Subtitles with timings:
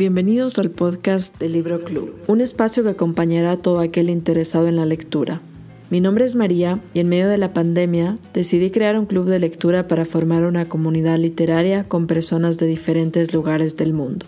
[0.00, 4.76] Bienvenidos al podcast del Libro Club, un espacio que acompañará a todo aquel interesado en
[4.76, 5.42] la lectura.
[5.90, 9.38] Mi nombre es María y en medio de la pandemia decidí crear un club de
[9.38, 14.24] lectura para formar una comunidad literaria con personas de diferentes lugares del mundo.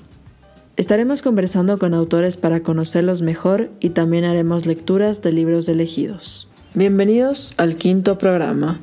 [0.77, 6.51] Estaremos conversando con autores para conocerlos mejor y también haremos lecturas de libros elegidos.
[6.75, 8.79] Bienvenidos al quinto programa.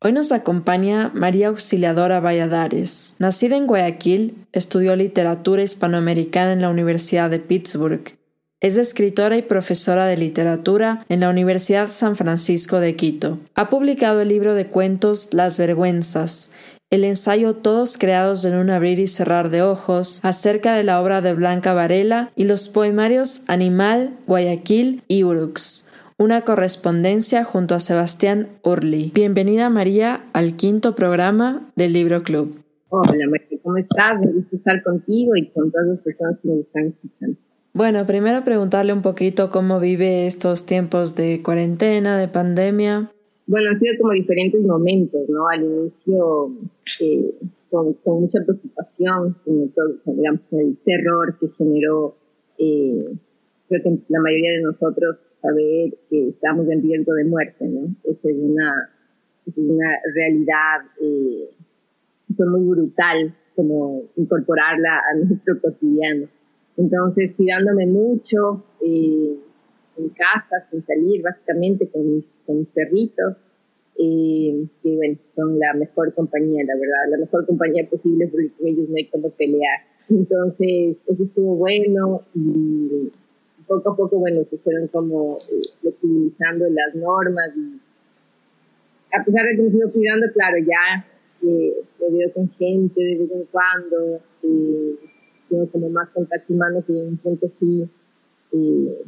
[0.00, 3.16] Hoy nos acompaña María Auxiliadora Valladares.
[3.18, 8.16] Nacida en Guayaquil, estudió literatura hispanoamericana en la Universidad de Pittsburgh.
[8.60, 13.40] Es escritora y profesora de literatura en la Universidad San Francisco de Quito.
[13.56, 16.52] Ha publicado el libro de cuentos Las Vergüenzas,
[16.90, 21.22] el ensayo Todos creados en un abrir y cerrar de ojos acerca de la obra
[21.22, 25.87] de Blanca Varela y los poemarios Animal, Guayaquil y Urux
[26.18, 29.12] una correspondencia junto a Sebastián Urli.
[29.14, 32.56] Bienvenida María al quinto programa del Libro Club.
[32.88, 34.18] Hola María, ¿cómo estás?
[34.26, 37.38] Me gusta estar contigo y con todas las personas que me están escuchando.
[37.72, 43.12] Bueno, primero preguntarle un poquito cómo vive estos tiempos de cuarentena, de pandemia.
[43.46, 45.46] Bueno, han sido como diferentes momentos, ¿no?
[45.46, 46.50] Al inicio
[47.00, 47.32] eh,
[47.70, 52.16] con, mucha preocupación, con, con, digamos, el terror que generó
[52.58, 53.04] eh,
[53.68, 57.94] creo que la mayoría de nosotros saber que estamos en riesgo de muerte, ¿no?
[58.04, 58.90] Esa es una,
[59.46, 61.50] es una realidad eh,
[62.36, 66.28] fue muy brutal como incorporarla a nuestro cotidiano.
[66.76, 69.36] Entonces, cuidándome mucho eh,
[69.96, 73.36] en casa, sin salir, básicamente con mis, con mis perritos,
[73.98, 78.68] eh, que bueno, son la mejor compañía, la verdad, la mejor compañía posible porque con
[78.68, 79.80] ellos no hay como pelear.
[80.08, 83.10] Entonces, eso estuvo bueno y
[83.68, 87.80] poco a poco, bueno, se fueron como eh, flexibilizando las normas y
[89.12, 91.06] a pesar de que me sigo cuidando, claro, ya
[91.42, 94.96] eh, me veo con gente de vez en cuando, eh,
[95.48, 97.88] tengo como más contacto humano que en un punto sí,
[98.52, 99.04] eh,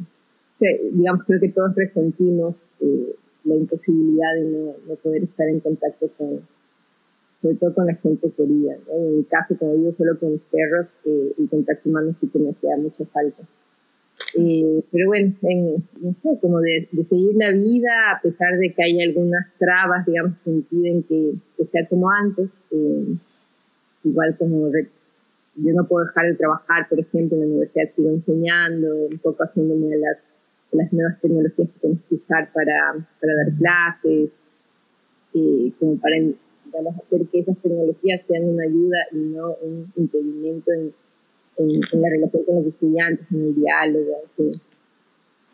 [0.91, 2.69] digamos, creo que todos resentimos
[3.43, 6.41] la imposibilidad de no, no, poder estar en contacto con,
[7.41, 8.77] sobre todo con la gente querida.
[8.91, 12.51] En mi caso, como vivo solo con mis perros, el contacto humano sí que me
[12.51, 13.43] hacía mucha falta.
[14.35, 15.33] Eh, pero bueno,
[16.01, 20.37] no sé, como de, seguir la vida a pesar de que hay algunas trabas, digamos,
[20.43, 21.33] que impiden que,
[21.65, 22.59] sea como antes.
[22.71, 23.15] Eh,
[24.03, 24.71] igual como
[25.55, 29.43] yo no puedo dejar de trabajar, por ejemplo, en la universidad sigo enseñando, un poco
[29.43, 30.23] haciéndome las,
[30.71, 34.39] las nuevas tecnologías que tengo que usar para, para dar clases,
[35.33, 36.15] eh, como para
[36.99, 40.93] hacer que esas tecnologías sean una ayuda y no un impedimento en
[41.57, 44.23] en, la relación con los estudiantes, en el diálogo,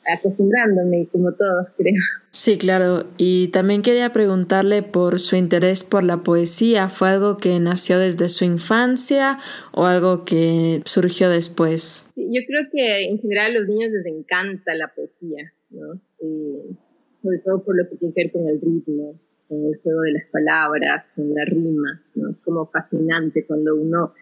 [0.08, 1.94] acostumbrándome como todos, creo.
[2.31, 3.06] Sí, claro.
[3.18, 6.88] Y también quería preguntarle por su interés por la poesía.
[6.88, 9.40] ¿Fue algo que nació desde su infancia
[9.74, 12.08] o algo que surgió después?
[12.29, 15.94] yo creo que en general a los niños les encanta la poesía, ¿no?
[16.19, 16.75] Eh,
[17.22, 20.12] sobre todo por lo que tiene que ver con el ritmo, con el juego de
[20.14, 22.31] las palabras, con la rima, ¿no?
[22.31, 24.14] Es como fascinante cuando uno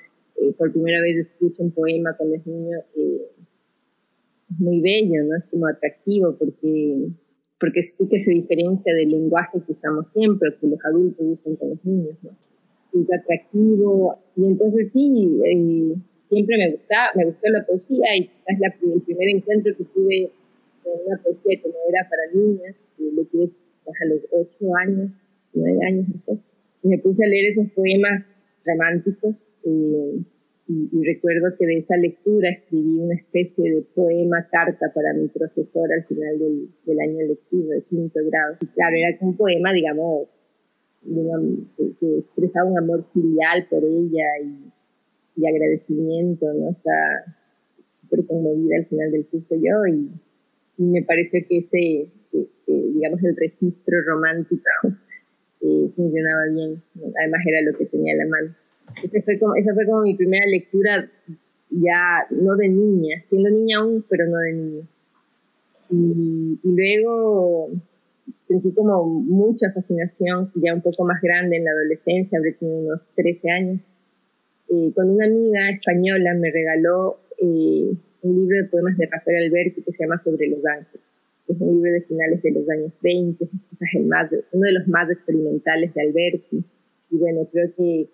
[0.46, 3.32] eh, por primera vez escucho un poema cuando es niño, eh,
[4.52, 5.36] es muy bello, ¿no?
[5.38, 7.08] Es como atractivo porque,
[7.60, 11.70] porque sí que se diferencia del lenguaje que usamos siempre, que los adultos usan con
[11.70, 12.32] los niños, ¿no?
[12.94, 15.96] Es atractivo y entonces sí, eh,
[16.30, 20.32] siempre me gusta, me gustó la poesía y quizás la, el primer encuentro que tuve
[20.84, 23.50] con una poesía que no era para niños, lo tuve
[23.86, 25.12] a los ocho años,
[25.54, 26.40] nueve años, no sé,
[26.84, 28.30] y me puse a leer esos poemas
[28.66, 29.48] románticos.
[29.64, 30.20] Eh,
[30.68, 35.88] y, recuerdo que de esa lectura escribí una especie de poema, carta para mi profesor
[35.94, 38.58] al final del, del año lectivo de quinto grado.
[38.60, 40.42] Y claro, era un poema, digamos,
[41.04, 46.72] que, expresaba un amor filial por ella y, y agradecimiento, ¿no?
[46.72, 47.36] Está
[47.92, 50.10] súper conmovida al final del curso yo y,
[50.78, 52.10] me pareció que ese,
[52.68, 54.64] digamos, el registro romántico
[55.62, 56.82] eh, funcionaba bien.
[57.18, 58.56] Además era lo que tenía a la mano.
[59.04, 61.10] Esa fue, como, esa fue como mi primera lectura
[61.70, 64.88] ya, no de niña, siendo niña aún, pero no de niña.
[65.90, 67.70] Y, luego
[68.48, 73.02] sentí como mucha fascinación, ya un poco más grande en la adolescencia, habré tenido unos
[73.16, 73.80] 13 años,
[74.70, 79.84] eh, con una amiga española me regaló eh, un libro de poemas de Rafael Alberti
[79.84, 81.06] que se llama Sobre los ángeles.
[81.48, 84.88] Es un libro de finales de los años 20, quizás el más, uno de los
[84.88, 86.66] más experimentales de Alberti.
[87.12, 88.10] Y bueno, creo que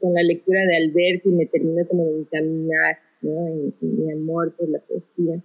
[0.00, 3.46] con la lectura de Alberti me terminó como de encaminar ¿no?
[3.48, 5.42] en, mi amor por la poesía.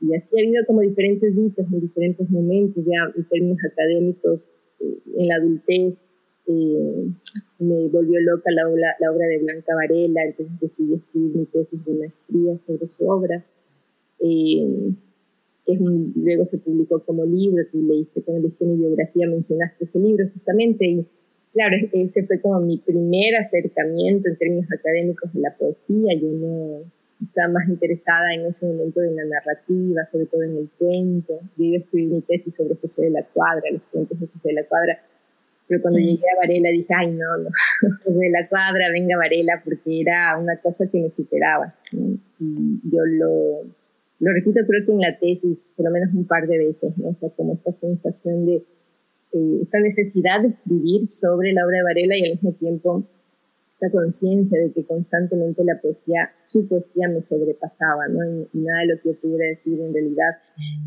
[0.00, 4.98] Y así ha habido como diferentes hitos en diferentes momentos, ya en términos académicos, eh,
[5.16, 6.06] en la adultez,
[6.46, 7.08] eh,
[7.58, 11.84] me volvió loca la obra, la obra de Blanca Varela, entonces decidí escribir mi tesis
[11.84, 13.44] de maestría sobre su obra.
[14.20, 14.92] Eh,
[15.66, 20.28] es luego se publicó como libro, tú leíste, cuando leíste mi biografía mencionaste ese libro
[20.30, 21.06] justamente, y
[21.54, 26.82] claro, ese fue como mi primer acercamiento en términos académicos de la poesía, yo no
[27.22, 31.64] estaba más interesada en ese momento de la narrativa, sobre todo en el cuento, yo
[31.64, 34.54] iba a escribir mi tesis sobre José de la Cuadra, los cuentos de José de
[34.54, 34.98] la Cuadra,
[35.66, 37.48] pero cuando llegué a Varela dije, ay, no, no,
[38.20, 41.74] de la cuadra, venga Varela, porque era una cosa que me superaba.
[41.92, 43.62] Y yo lo,
[44.20, 47.08] lo repito, creo que en la tesis, por lo menos un par de veces, ¿no?
[47.08, 48.62] O sea, como esta sensación de,
[49.34, 53.04] eh, esta necesidad de escribir sobre la obra de Varela y al mismo tiempo
[53.72, 58.46] esta conciencia de que constantemente la poesía, su poesía me sobrepasaba, ¿no?
[58.52, 60.30] Y, nada de lo que yo pudiera decir en realidad,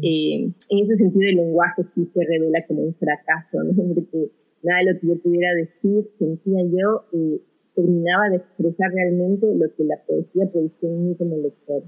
[0.01, 3.93] eh, en ese sentido el lenguaje sí se revela como un fracaso, ¿no?
[3.93, 4.31] Porque
[4.63, 7.41] nada de lo que yo pudiera decir, sentía yo, eh,
[7.75, 11.83] terminaba de expresar realmente lo que la poesía producía en mí como lector.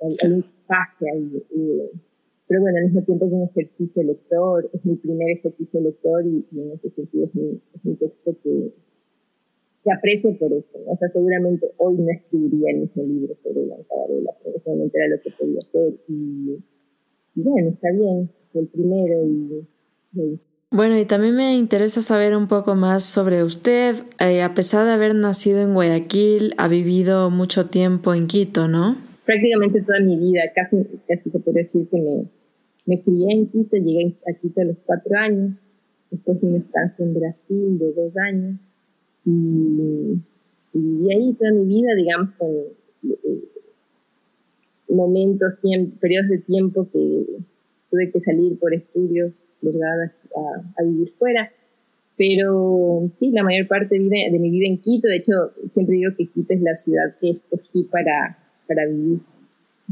[0.00, 1.44] Hay, un pase ahí.
[1.54, 1.90] Eh,
[2.52, 6.44] pero bueno, al mismo tiempo es un ejercicio lector, es mi primer ejercicio lector y,
[6.52, 8.74] en ese sentido es mi, texto que,
[9.82, 10.78] que aprecio por eso.
[10.86, 15.16] O sea, seguramente hoy no escribiría el mismo libro sobre la Varela, pero solamente era
[15.16, 15.94] lo que podía hacer.
[16.08, 16.58] Y,
[17.36, 19.66] bueno, está bien, fue el primero y,
[20.12, 20.38] y
[20.70, 23.96] bueno, y también me interesa saber un poco más sobre usted.
[24.20, 28.98] Eh, a pesar de haber nacido en Guayaquil, ha vivido mucho tiempo en Quito, ¿no?
[29.24, 30.76] Prácticamente toda mi vida, casi,
[31.06, 32.26] casi se puede decir que me,
[32.86, 35.64] me crié en Quito, llegué a Quito a los cuatro años,
[36.10, 38.60] después de una estancia en Brasil de dos años,
[39.24, 40.20] y,
[40.74, 43.44] viví ahí toda mi vida, digamos, con eh,
[44.88, 45.54] momentos,
[46.00, 47.26] periodos de tiempo que
[47.90, 50.12] tuve que salir por estudios, ¿verdad?
[50.76, 51.52] A, vivir fuera.
[52.16, 56.12] Pero sí, la mayor parte de, de, mi vida en Quito, de hecho, siempre digo
[56.16, 59.20] que Quito es la ciudad que escogí para, para vivir,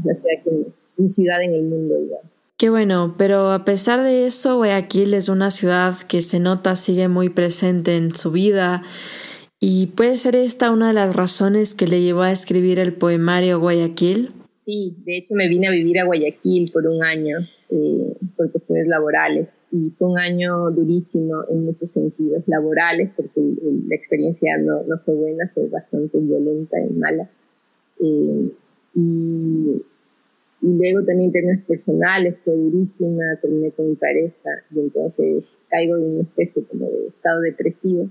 [0.03, 0.65] la ciudad que,
[0.97, 2.40] mi ciudad en el mundo, digamos.
[2.61, 7.07] Qué bueno, pero a pesar de eso, Guayaquil es una ciudad que se nota sigue
[7.07, 8.83] muy presente en su vida
[9.59, 13.59] y puede ser esta una de las razones que le llevó a escribir el poemario
[13.59, 14.29] Guayaquil.
[14.53, 17.39] Sí, de hecho me vine a vivir a Guayaquil por un año
[17.71, 23.41] eh, por cuestiones laborales y fue un año durísimo en muchos sentidos laborales porque
[23.87, 27.27] la experiencia no, fue buena, fue bastante violenta y mala.
[27.99, 28.51] Eh,
[28.93, 29.81] y,
[30.61, 36.03] y, luego también términos personales fue durísima, terminé con mi pareja y entonces caigo en
[36.03, 38.09] una especie como de estado depresivo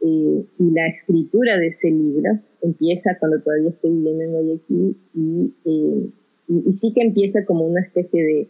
[0.00, 5.54] eh, y la escritura de ese libro empieza cuando todavía estoy viviendo en Guayaquil y,
[5.64, 6.10] eh,
[6.48, 8.48] y, sí que empieza como una especie de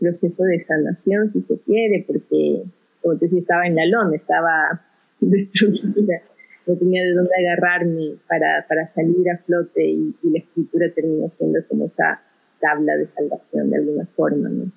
[0.00, 2.64] proceso de sanación, si se quiere, porque,
[3.02, 4.82] como te decía, estaba en la lona, estaba
[5.20, 6.22] destruida,
[6.66, 11.28] no tenía de dónde agarrarme para, para salir a flote y, y, la escritura terminó
[11.28, 12.20] siendo como esa
[12.60, 14.70] tabla de salvación de alguna forma, ¿no?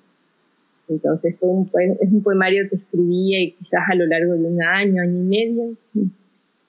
[0.88, 1.70] Entonces fue un
[2.00, 5.76] es un poemario que escribí quizás a lo largo de un año, año y medio.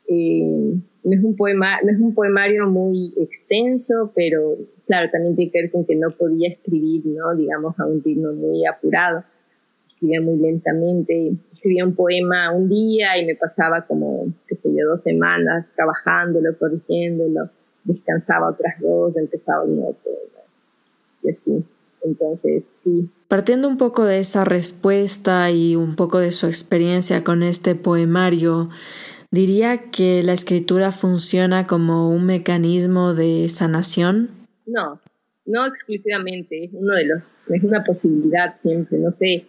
[0.07, 5.51] Eh, no, es un poema, no es un poemario muy extenso, pero claro, también tiene
[5.51, 7.35] que ver con que no podía escribir, ¿no?
[7.35, 9.23] digamos, a un ritmo muy apurado.
[9.89, 11.33] Escribía muy lentamente.
[11.53, 16.57] Escribía un poema un día y me pasaba como, qué sé yo, dos semanas trabajándolo,
[16.57, 17.49] corrigiéndolo.
[17.83, 20.11] Descansaba otras dos, empezaba un otro.
[21.25, 21.63] Y así.
[22.03, 23.09] Entonces, sí.
[23.27, 28.69] Partiendo un poco de esa respuesta y un poco de su experiencia con este poemario,
[29.31, 34.29] diría que la escritura funciona como un mecanismo de sanación.
[34.67, 35.01] No,
[35.45, 39.45] no exclusivamente, es uno de los, es una posibilidad siempre, no sé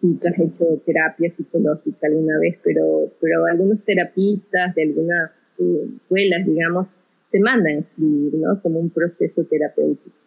[0.00, 5.88] si tú has hecho terapia psicológica alguna vez, pero, pero algunos terapistas de algunas eh,
[5.96, 6.88] escuelas, digamos,
[7.30, 8.60] te mandan a escribir, ¿no?
[8.60, 10.23] Como un proceso terapéutico.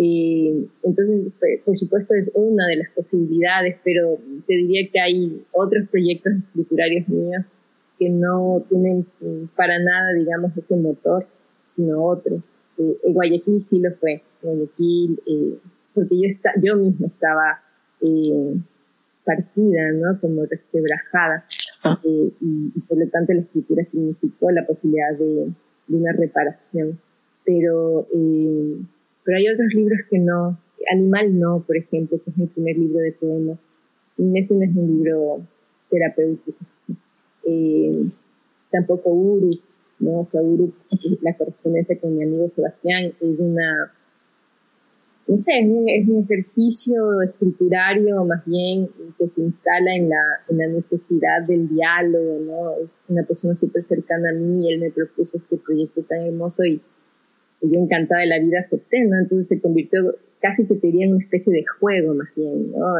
[0.00, 1.26] Eh, entonces,
[1.64, 7.08] por supuesto, es una de las posibilidades, pero te diría que hay otros proyectos literarios
[7.08, 7.46] míos
[7.98, 9.06] que no tienen
[9.56, 11.26] para nada, digamos, ese motor,
[11.66, 12.54] sino otros.
[12.78, 14.22] Eh, en Guayaquil sí lo fue.
[14.40, 15.58] Guayaquil, eh,
[15.94, 17.60] porque yo, está, yo misma estaba
[18.00, 18.56] eh,
[19.24, 20.20] partida, ¿no?
[20.20, 21.44] Como resquebrajada.
[21.82, 22.00] Ah.
[22.04, 25.52] Y, y, por lo tanto la escritura significó la posibilidad de,
[25.88, 27.00] de una reparación.
[27.44, 28.06] Pero
[29.28, 30.58] pero hay otros libros que no.
[30.90, 33.58] Animal no, por ejemplo, que es mi primer libro de poemas.
[34.16, 35.42] Ese no es un libro
[35.90, 36.56] terapéutico.
[37.44, 38.06] Eh,
[38.70, 40.20] tampoco Urux, ¿no?
[40.20, 40.88] O sea, Urux,
[41.20, 43.92] la correspondencia con mi amigo Sebastián, es una
[45.26, 50.22] no sé, es un, es un, ejercicio escriturario más bien que se instala en la,
[50.48, 52.82] en la necesidad del diálogo, ¿no?
[52.82, 56.80] Es una persona súper cercana a mí él me propuso este proyecto tan hermoso y,
[57.60, 59.18] yo encantada de la vida acepté, ¿no?
[59.18, 62.94] Entonces se convirtió casi que te en una especie de juego más bien, ¿no?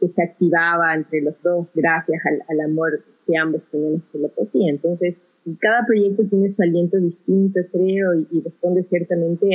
[0.00, 4.28] Que se activaba entre los dos gracias al, al amor que ambos tenemos por la
[4.28, 4.70] poesía.
[4.70, 5.20] Entonces,
[5.58, 9.46] cada proyecto tiene su aliento distinto, creo, y, responde ciertamente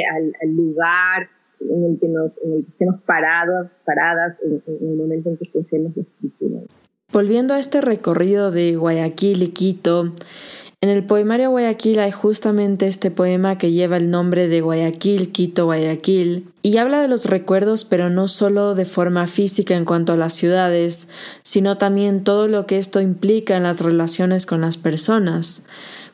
[0.42, 5.30] al, lugar en el que nos, en el que estemos parados, paradas en, el momento
[5.30, 6.62] en que pensemos la escritura.
[7.12, 10.14] Volviendo a este recorrido de Guayaquil y Quito,
[10.86, 15.66] en el poemario Guayaquil hay justamente este poema que lleva el nombre de Guayaquil, Quito,
[15.66, 20.18] Guayaquil, y habla de los recuerdos, pero no solo de forma física en cuanto a
[20.18, 21.08] las ciudades,
[21.42, 25.64] sino también todo lo que esto implica en las relaciones con las personas.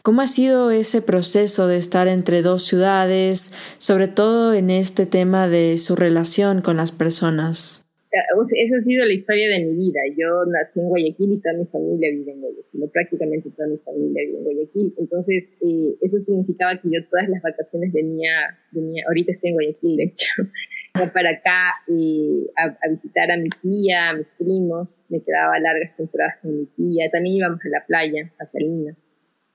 [0.04, 5.50] ¿Cómo ha sido ese proceso de estar entre dos ciudades, sobre todo en este tema
[5.50, 7.84] de su relación con las personas?
[8.12, 10.00] Esa ha sido la historia de mi vida.
[10.18, 14.24] Yo nací en Guayaquil y toda mi familia vive en Guayaquil, prácticamente toda mi familia
[14.26, 14.94] vive en Guayaquil.
[14.98, 18.32] Entonces, eh, eso significaba que yo todas las vacaciones venía,
[18.72, 20.28] venía ahorita estoy en Guayaquil, de hecho,
[21.14, 26.36] para acá eh, a, visitar a mi tía, a mis primos, me quedaba largas temporadas
[26.42, 28.98] con mi tía, también íbamos a la playa, a Salinas.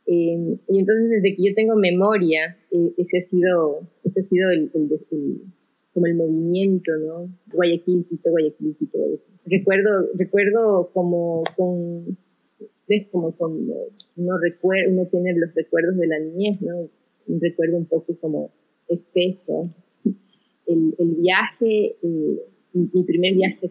[0.07, 2.57] Eh, y entonces, desde que yo tengo memoria,
[2.97, 5.41] ese ha sido, ese ha sido el, el, el
[5.97, 7.31] como el movimiento, ¿no?
[7.55, 9.21] Guayaquil, Quito, Guayaquil, Guayaquil.
[9.47, 12.19] Recuerdo, recuerdo como con,
[12.87, 13.67] ves, como con,
[14.17, 16.91] uno, recuerda, uno tiene los recuerdos de la niñez, ¿no?
[17.29, 18.51] Un recuerdo un poco como
[18.89, 19.71] espeso.
[20.67, 22.43] El, el viaje, eh,
[22.75, 23.71] mi, primer viaje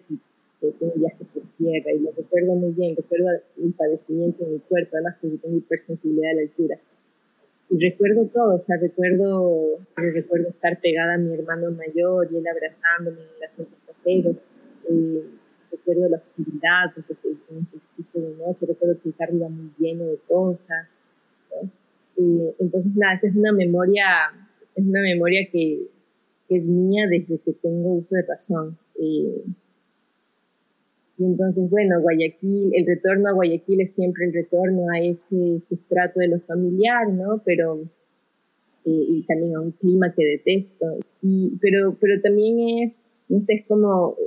[0.60, 3.27] fue un viaje por tierra y lo recuerdo muy bien, recuerdo
[3.63, 6.79] el padecimiento en mi cuerpo, además que tengo hipersensibilidad a la altura
[7.69, 12.48] y recuerdo todo, o sea, recuerdo, recuerdo estar pegada a mi hermano mayor y él
[12.48, 14.36] abrazándome en el asiento trasero.
[15.72, 19.50] Recuerdo la oscuridad, porque se hizo un ejercicio de noche, recuerdo que el carro iba
[19.50, 20.95] muy lleno de cosas.
[22.17, 24.05] Entonces, nada, esa es una memoria,
[24.75, 25.88] es una memoria que,
[26.48, 28.77] es mía desde que tengo uso de razón.
[31.17, 36.19] Y entonces, bueno, Guayaquil, el retorno a Guayaquil es siempre el retorno a ese sustrato
[36.19, 37.41] de lo familiar, ¿no?
[37.45, 37.84] Pero,
[38.86, 40.98] eh, y también a un clima que detesto.
[41.22, 42.98] Y, pero, pero también es,
[43.29, 44.17] no sé, es como,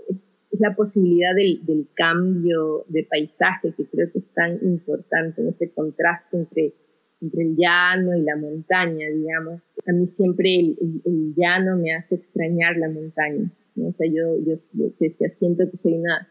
[0.50, 5.70] es la posibilidad del, del cambio de paisaje que creo que es tan importante, ese
[5.70, 6.72] contraste entre,
[7.20, 9.68] entre el llano y la montaña, digamos.
[9.86, 13.88] A mí siempre el, el, llano me hace extrañar la montaña, ¿no?
[13.88, 16.26] O sea, yo, yo, yo decía, siento que soy una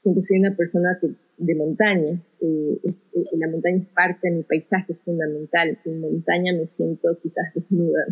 [0.00, 0.98] siempre soy una persona
[1.38, 2.20] de montaña.
[2.40, 5.78] Eh, eh, la montaña es parte de mi paisaje, es fundamental.
[5.82, 8.04] Sin montaña me siento quizás desnuda.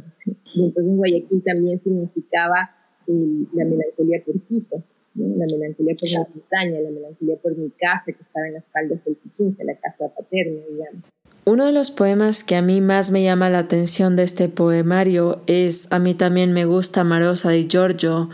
[0.54, 2.70] Y entonces Guayaquil también significaba
[3.06, 4.82] la melancolía por Quito,
[5.14, 9.04] la melancolía por la montaña, la melancolía por mi casa que estaba en las faldas
[9.04, 11.04] del Pichincha, la casa paterna, digamos.
[11.46, 15.42] Uno de los poemas que a mí más me llama la atención de este poemario
[15.46, 18.30] es A mí también me gusta Marosa di Giorgio,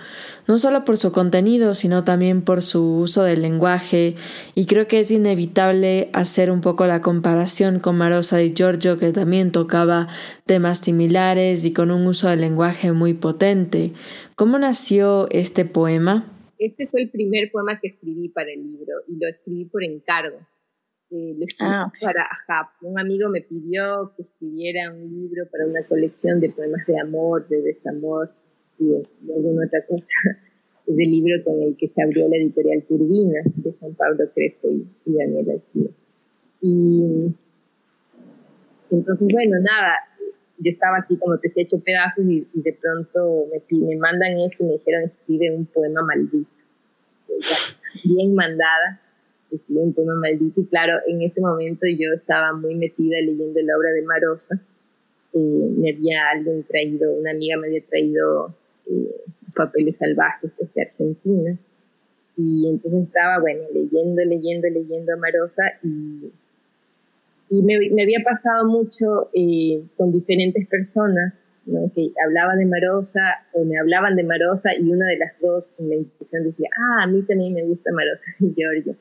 [0.47, 4.15] no solo por su contenido, sino también por su uso del lenguaje,
[4.55, 9.11] y creo que es inevitable hacer un poco la comparación con Marosa di Giorgio, que
[9.11, 10.07] también tocaba
[10.47, 13.91] temas similares y con un uso del lenguaje muy potente.
[14.37, 16.31] ¿Cómo nació este poema?
[16.59, 20.39] Este fue el primer poema que escribí para el libro y lo escribí por encargo
[21.13, 22.29] eh, ah, para
[22.83, 27.49] Un amigo me pidió que escribiera un libro para una colección de poemas de amor,
[27.49, 28.31] de desamor
[28.79, 30.07] y de, alguna otra cosa.
[30.87, 34.69] Es el libro con el que se abrió la editorial Turbina de Juan Pablo Crespo
[34.71, 35.91] y, Daniel Alcide.
[36.63, 37.33] Y
[38.91, 39.95] entonces, bueno, nada,
[40.59, 44.65] yo estaba así como te he hecho pedazos y, de pronto me, me mandan esto
[44.65, 46.51] y me dijeron escribe un poema maldito.
[48.05, 49.01] Bien mandada
[49.69, 53.91] un poema maldito y claro, en ese momento yo estaba muy metida leyendo la obra
[53.91, 54.61] de Marosa.
[55.33, 58.55] Eh, me había alguien traído, una amiga me había traído
[58.87, 59.17] eh,
[59.55, 61.57] papeles salvajes desde Argentina.
[62.37, 66.33] Y entonces estaba, bueno, leyendo, leyendo, leyendo a Marosa y,
[67.51, 71.43] y me, me había pasado mucho eh, con diferentes personas
[71.95, 75.89] que hablaban de Marosa o me hablaban de Marosa y una de las dos en
[75.89, 78.97] la institución decía, ah, a mí también me gusta Marosa y Giorgio.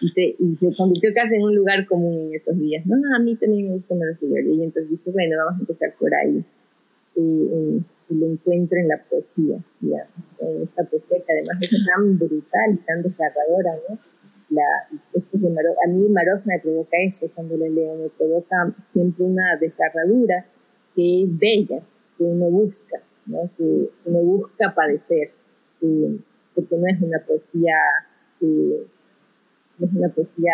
[0.00, 2.86] Y se, y se convirtió casi en un lugar común en esos días.
[2.86, 4.54] No, no, a mí también me gusta Marosa y Giorgio.
[4.54, 6.44] Y entonces dije, bueno, vamos a empezar por ahí.
[7.16, 12.76] Y, lo encuentro en la poesía, en esta poesía que además es tan brutal y
[12.84, 13.98] tan desgarradora, ¿no?
[14.50, 14.62] La,
[14.92, 19.56] de Marosa, a mí Marosa me provoca eso cuando le leo, me provoca siempre una
[19.56, 20.46] desgarradura
[20.94, 21.82] que es bella,
[22.16, 23.02] que uno busca.
[23.26, 23.50] ¿no?
[23.56, 25.28] que no busca padecer,
[25.80, 27.76] porque no es una poesía,
[28.40, 30.52] no es una poesía,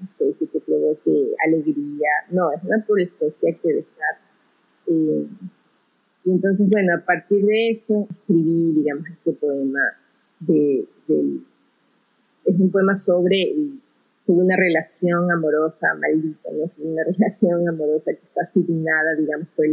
[0.00, 4.18] no sé, que te provoque alegría, no, es una poesía que dejar.
[4.86, 5.26] Eh,
[6.24, 9.80] y entonces, bueno, a partir de eso escribí, digamos, este poema
[10.48, 10.86] es
[12.58, 13.54] un poema sobre,
[14.26, 16.66] sobre una relación amorosa maldita, ¿no?
[16.66, 19.66] Sobre una relación amorosa que está asignada, digamos, por,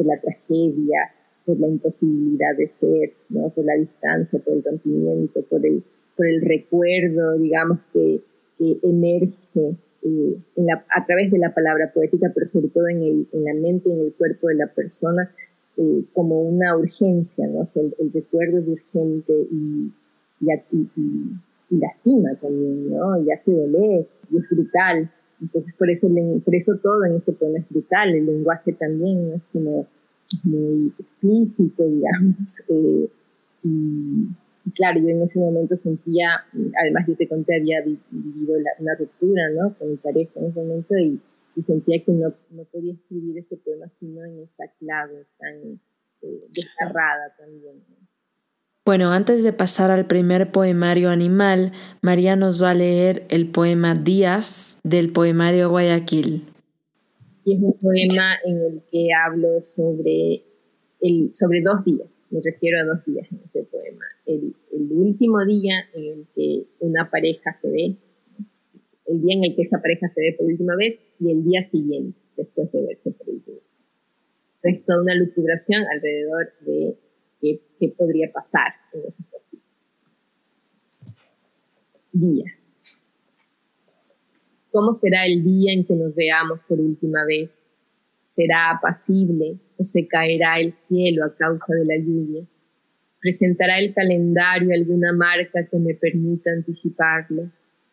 [0.00, 1.12] por la tragedia,
[1.44, 3.50] por la imposibilidad de ser, ¿no?
[3.50, 5.84] por la distancia, por el rompimiento, por el,
[6.16, 8.22] por el recuerdo, digamos, que,
[8.56, 13.02] que emerge eh, en la, a través de la palabra poética, pero sobre todo en,
[13.02, 15.30] el, en la mente y en el cuerpo de la persona,
[15.76, 17.62] eh, como una urgencia, ¿no?
[17.74, 19.92] el, recuerdo es urgente y,
[20.40, 23.22] y, lastima también, ¿no?
[23.22, 25.10] Y hace doler, y es brutal.
[25.40, 26.08] Entonces, por eso,
[26.44, 29.86] por eso todo en ese poema es brutal, el lenguaje también es como
[30.44, 32.62] muy explícito, digamos.
[32.68, 33.08] Eh,
[33.62, 36.44] y, claro, yo en ese momento sentía,
[36.80, 39.74] además yo te conté, había vivido una ruptura, ¿no?
[39.76, 41.20] Con mi pareja en ese momento y,
[41.60, 45.78] sentía que no, no, podía escribir ese poema sino en esa clave tan
[46.22, 47.82] eh, desgarrada también.
[48.90, 51.70] Bueno, antes de pasar al primer poemario animal,
[52.02, 56.42] María nos va a leer el poema Días del poemario Guayaquil
[57.44, 60.42] y es un poema en el que hablo sobre,
[61.02, 64.04] el, sobre dos días, me refiero a dos días en este poema.
[64.26, 67.96] El, el último día en el que una pareja se ve,
[69.06, 71.62] el día en el que esa pareja se ve por última vez y el día
[71.62, 73.64] siguiente, después de verse por última vez.
[74.56, 76.96] Sea, es toda una lucubración alrededor de
[77.40, 77.60] qué,
[77.96, 79.26] podría pasar en esos.
[82.12, 82.52] Días.
[84.72, 87.66] ¿Cómo será el día en que nos veamos por última vez?
[88.24, 92.46] ¿Será apacible o se caerá el cielo a causa de la lluvia?
[93.20, 97.50] ¿Presentará el calendario alguna marca que me permita anticiparlo?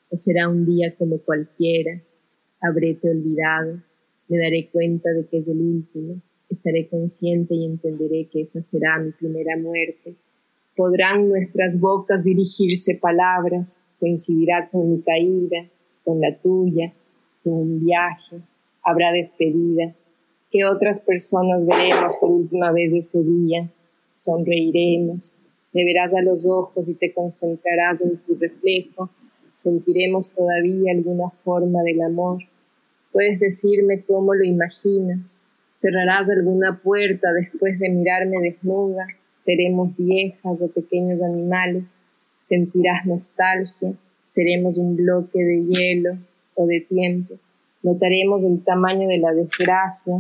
[0.10, 2.02] ¿O será un día como cualquiera?
[2.62, 3.82] Habréte olvidado,
[4.28, 9.00] me daré cuenta de que es el último, estaré consciente y entenderé que esa será
[9.00, 10.16] mi primera muerte.
[10.76, 15.68] Podrán nuestras bocas dirigirse palabras, coincidirá con mi caída,
[16.04, 16.94] con la tuya,
[17.44, 18.38] con un viaje,
[18.84, 19.94] habrá despedida,
[20.52, 23.70] que otras personas veremos por última vez ese día,
[24.14, 25.36] sonreiremos,
[25.74, 29.10] me verás a los ojos y te concentrarás en tu reflejo,
[29.52, 32.40] sentiremos todavía alguna forma del amor.
[33.12, 35.40] Puedes decirme cómo lo imaginas,
[35.78, 41.98] cerrarás alguna puerta después de mirarme desnuda, seremos viejas o pequeños animales,
[42.42, 43.94] sentirás nostalgia,
[44.26, 46.18] seremos un bloque de hielo
[46.56, 47.36] o de tiempo.
[47.84, 50.16] Notaremos el tamaño de la desgracia,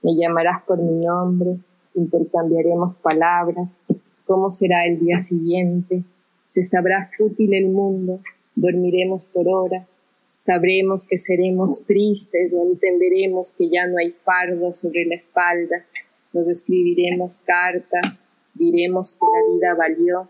[0.00, 1.58] me llamarás por mi nombre,
[1.94, 3.82] intercambiaremos palabras,
[4.26, 6.04] cómo será el día siguiente,
[6.46, 8.20] se sabrá fútil el mundo,
[8.54, 9.98] dormiremos por horas,
[10.44, 15.86] sabremos que seremos tristes o entenderemos que ya no hay fardo sobre la espalda,
[16.32, 20.28] nos escribiremos cartas, diremos que la vida valió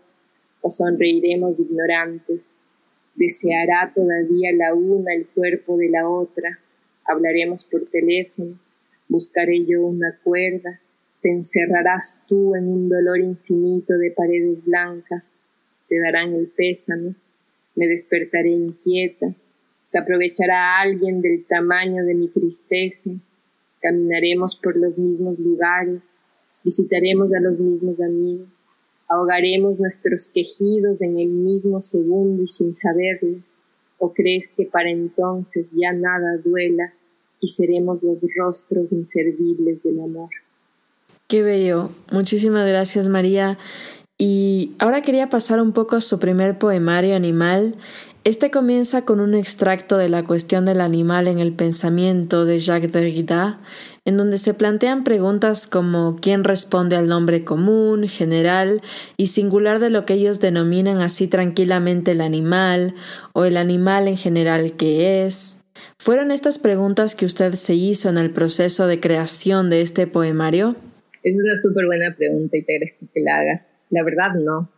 [0.61, 2.57] o sonreiremos ignorantes,
[3.15, 6.59] deseará todavía la una el cuerpo de la otra,
[7.05, 8.59] hablaremos por teléfono,
[9.07, 10.79] buscaré yo una cuerda,
[11.23, 15.33] te encerrarás tú en un dolor infinito de paredes blancas,
[15.89, 17.15] te darán el pésame,
[17.75, 19.33] me despertaré inquieta,
[19.83, 23.11] se aprovechará alguien del tamaño de mi tristeza,
[23.81, 26.01] caminaremos por los mismos lugares,
[26.63, 28.47] visitaremos a los mismos amigos,
[29.09, 33.39] ahogaremos nuestros quejidos en el mismo segundo y sin saberlo,
[33.99, 36.93] o crees que para entonces ya nada duela
[37.39, 40.29] y seremos los rostros inservibles del amor.
[41.27, 41.89] Qué bello.
[42.11, 43.57] Muchísimas gracias María.
[44.17, 47.75] Y ahora quería pasar un poco a su primer poemario animal.
[48.25, 52.93] Este comienza con un extracto de la cuestión del animal en el pensamiento de Jacques
[52.93, 53.59] Derrida,
[54.05, 58.81] en donde se plantean preguntas como quién responde al nombre común, general
[59.17, 62.95] y singular de lo que ellos denominan así tranquilamente el animal,
[63.33, 65.61] o el animal en general que es.
[65.97, 70.77] ¿Fueron estas preguntas que usted se hizo en el proceso de creación de este poemario?
[71.23, 73.69] Es una súper buena pregunta y te agradezco que la hagas.
[73.89, 74.69] La verdad, no.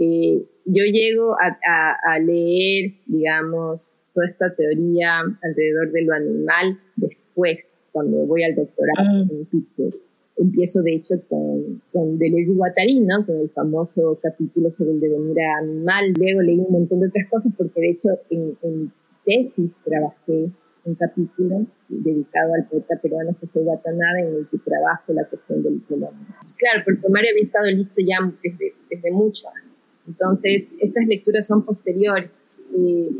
[0.00, 1.56] Eh, yo llego a,
[2.02, 9.24] a, leer, digamos, toda esta teoría alrededor de lo animal después cuando voy al doctorado
[9.24, 9.30] mm.
[9.30, 10.00] en Pittsburgh.
[10.36, 13.24] Empiezo, de hecho, con, con Deleuze y Guattari, ¿no?
[13.24, 16.12] Con el famoso capítulo sobre el devenir animal.
[16.18, 18.92] Luego leí un montón de otras cosas porque, de hecho, en, en
[19.24, 20.50] tesis trabajé
[20.84, 25.80] un capítulo dedicado al poeta peruano José Watanabe en el que trabajo la cuestión del
[25.90, 26.34] hombre.
[26.56, 29.73] Claro, porque el poemario había estado listo ya desde, desde mucho antes.
[30.06, 32.30] Entonces, estas lecturas son posteriores.
[32.76, 33.10] Eh,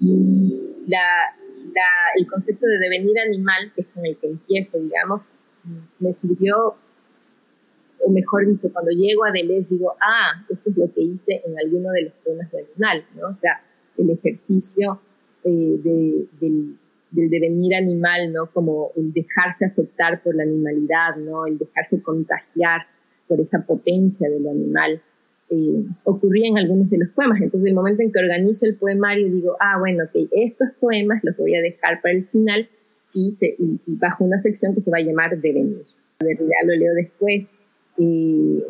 [0.00, 0.70] y
[2.16, 5.22] el concepto de devenir animal, que es con el que empiezo, digamos,
[5.98, 6.74] me sirvió,
[8.04, 11.58] o mejor dicho, cuando llego a Deleuze digo, ah, esto es lo que hice en
[11.58, 13.28] alguno de los temas de animal, ¿no?
[13.28, 13.62] O sea,
[13.98, 15.00] el ejercicio
[15.44, 15.50] eh,
[15.82, 16.78] de, del,
[17.10, 18.50] del, devenir animal, ¿no?
[18.50, 21.46] Como el dejarse afectar por la animalidad, ¿no?
[21.46, 22.86] El dejarse contagiar
[23.28, 25.02] por esa potencia del animal.
[25.52, 27.40] Eh, ocurría en algunos de los poemas.
[27.42, 31.36] Entonces, el momento en que organizo el poemario, digo, ah, bueno, ok, estos poemas los
[31.36, 32.68] voy a dejar para el final
[33.12, 33.36] y,
[33.86, 35.84] bajo una sección que se va a llamar Devenir.
[36.20, 37.56] ya lo leo después.
[37.96, 38.64] y,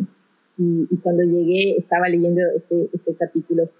[1.03, 3.71] cuando llegué, estaba leyendo ese, ese capítulo,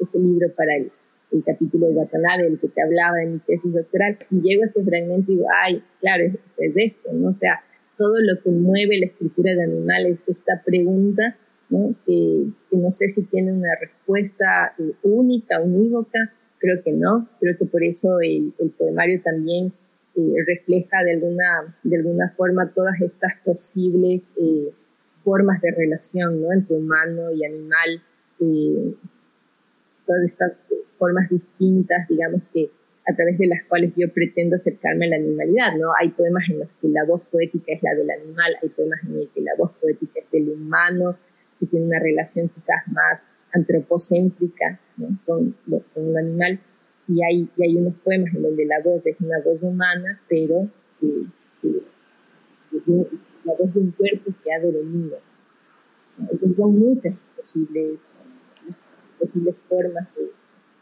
[0.00, 0.90] ese libro para el,
[1.32, 4.66] el capítulo de Watanabe, del que te hablaba de mi tesis doctoral, y llego a
[4.66, 7.28] ese fragmento y digo, ay, claro, es, es esto, ¿no?
[7.28, 7.62] O sea,
[7.96, 11.36] todo lo que mueve la escritura de animales, esta pregunta,
[11.72, 11.94] ¿no?
[12.06, 17.58] Que, que no sé si tiene una respuesta eh, única, unívoca, creo que no, creo
[17.58, 19.72] que por eso el, el poemario también
[20.14, 24.70] eh, refleja de alguna, de alguna forma todas estas posibles eh,
[25.24, 26.52] formas de relación ¿no?
[26.52, 28.02] entre humano y animal,
[28.40, 28.94] eh,
[30.06, 30.60] todas estas
[30.98, 32.68] formas distintas, digamos que
[33.08, 35.92] a través de las cuales yo pretendo acercarme a la animalidad, ¿no?
[35.98, 39.16] Hay poemas en los que la voz poética es la del animal, hay poemas en
[39.16, 41.16] los que la voz poética es del humano,
[41.62, 44.80] que tiene una relación quizás más antropocéntrica
[45.24, 46.58] con, con un animal,
[47.06, 50.68] y hay, y hay unos poemas en donde la voz es una voz humana, pero
[53.44, 55.18] la voz de un cuerpo que ha devenido.
[56.18, 58.00] Entonces son muchas posibles,
[59.20, 60.30] posibles formas de,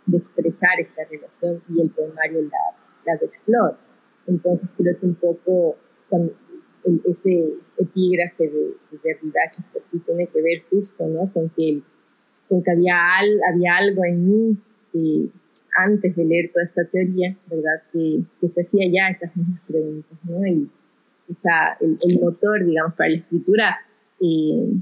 [0.06, 3.76] de, expresar esta relación y el poemario las, las explora.
[4.26, 5.76] Entonces creo que un poco
[6.82, 11.32] con ese epígrafe de, de que pues sí tiene que ver justo ¿no?
[11.32, 11.82] con que,
[12.48, 14.56] con que había, al, había algo en mí
[14.92, 15.28] que,
[15.76, 17.82] antes de leer toda esta teoría, ¿verdad?
[17.92, 20.46] Que, que se hacía ya esas mismas preguntas, ¿no?
[20.46, 20.68] Y
[21.28, 23.78] esa, el, el motor, digamos, para la escritura
[24.20, 24.72] eh,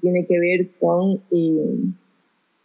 [0.00, 1.78] tiene que ver con, eh,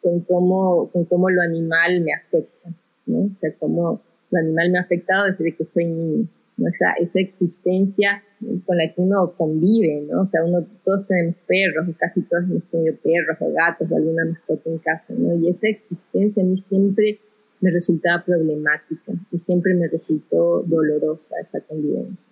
[0.01, 2.69] con, cómo, con cómo lo animal me afecta,
[3.05, 3.23] ¿no?
[3.23, 6.27] O sea, cómo lo animal me ha afectado desde que soy niño,
[6.67, 8.23] Esa, existencia
[8.65, 10.21] con la que uno convive, ¿no?
[10.21, 14.25] O sea, uno, todos tenemos perros, casi todos hemos tenido perros o gatos o alguna
[14.25, 15.35] mascota en casa, ¿no?
[15.35, 17.19] Y esa existencia a mí siempre
[17.61, 22.31] me resultaba problemática y siempre me resultó dolorosa esa convivencia.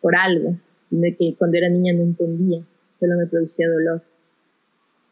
[0.00, 0.56] Por algo,
[0.90, 2.62] de que cuando era niña no entendía,
[2.92, 4.02] solo me producía dolor.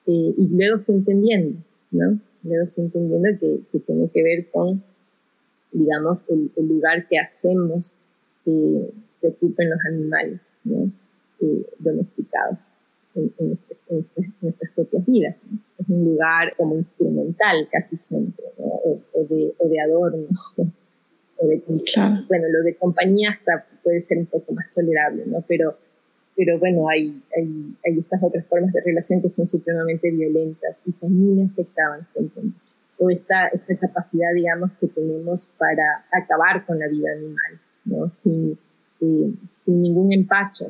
[0.07, 1.59] Eh, y luego fui entendiendo,
[1.90, 2.20] ¿no?
[2.42, 4.83] Luego fui entendiendo que, que tiene que ver con,
[5.72, 7.96] digamos, el, lugar que hacemos
[8.44, 10.90] que, que ocupen los animales, ¿no?
[11.40, 12.74] Eh, domesticados
[13.14, 13.76] en, este,
[14.40, 15.37] nuestras propias vidas.
[15.79, 20.29] Es un lugar como instrumental casi siempre, o, de, o, de, adorno.
[21.42, 21.62] O de,
[22.29, 25.42] Bueno, lo de compañía hasta puede ser un poco más tolerable, ¿no?
[25.48, 25.74] Pero,
[26.37, 31.07] pero bueno, hay, hay, hay estas otras formas de relación que son supremamente violentas y
[31.07, 32.42] me afectaban siempre.
[32.98, 38.09] O esta, esta capacidad, digamos, que tenemos para acabar con la vida animal, ¿no?
[38.09, 38.59] Sin,
[39.47, 40.66] sin ningún empacho,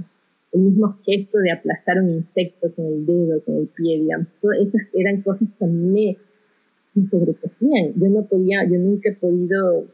[0.53, 4.59] el mismo gesto de aplastar un insecto con el dedo, con el pie, digamos, todas
[4.59, 6.17] esas eran cosas que me,
[6.95, 7.93] me sobrecogían.
[7.97, 9.87] Yo no podía, yo nunca he podido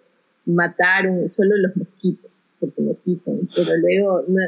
[0.47, 4.39] matar solo los mosquitos, porque me quitan, pero luego no,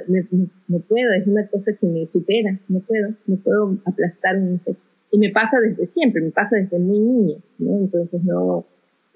[0.69, 4.81] no, puedo, es una cosa que me supera, no puedo, no puedo aplastar un insecto.
[5.11, 7.37] Y me pasa desde siempre, me pasa desde muy niño.
[7.59, 8.65] Entonces no,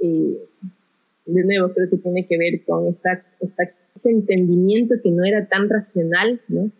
[0.00, 0.48] eh,
[1.24, 5.68] de nuevo creo que tiene que ver con esta, este entendimiento que no era tan
[5.68, 6.70] racional, ¿no?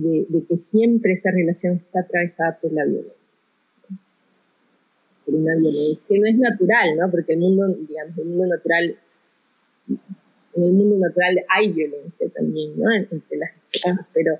[0.00, 3.44] de, que siempre esa relación está atravesada por la violencia.
[5.24, 7.10] Por una violencia que no es natural, ¿no?
[7.10, 8.96] Porque el mundo, digamos, el mundo natural,
[9.88, 12.90] en el mundo natural hay violencia también, ¿no?
[12.92, 13.50] Entre las
[14.12, 14.38] pero,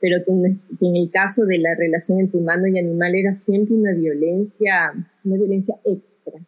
[0.00, 3.92] pero que en el caso de la relación entre humano y animal era siempre una
[3.92, 4.92] violencia,
[5.24, 6.40] una violencia extra.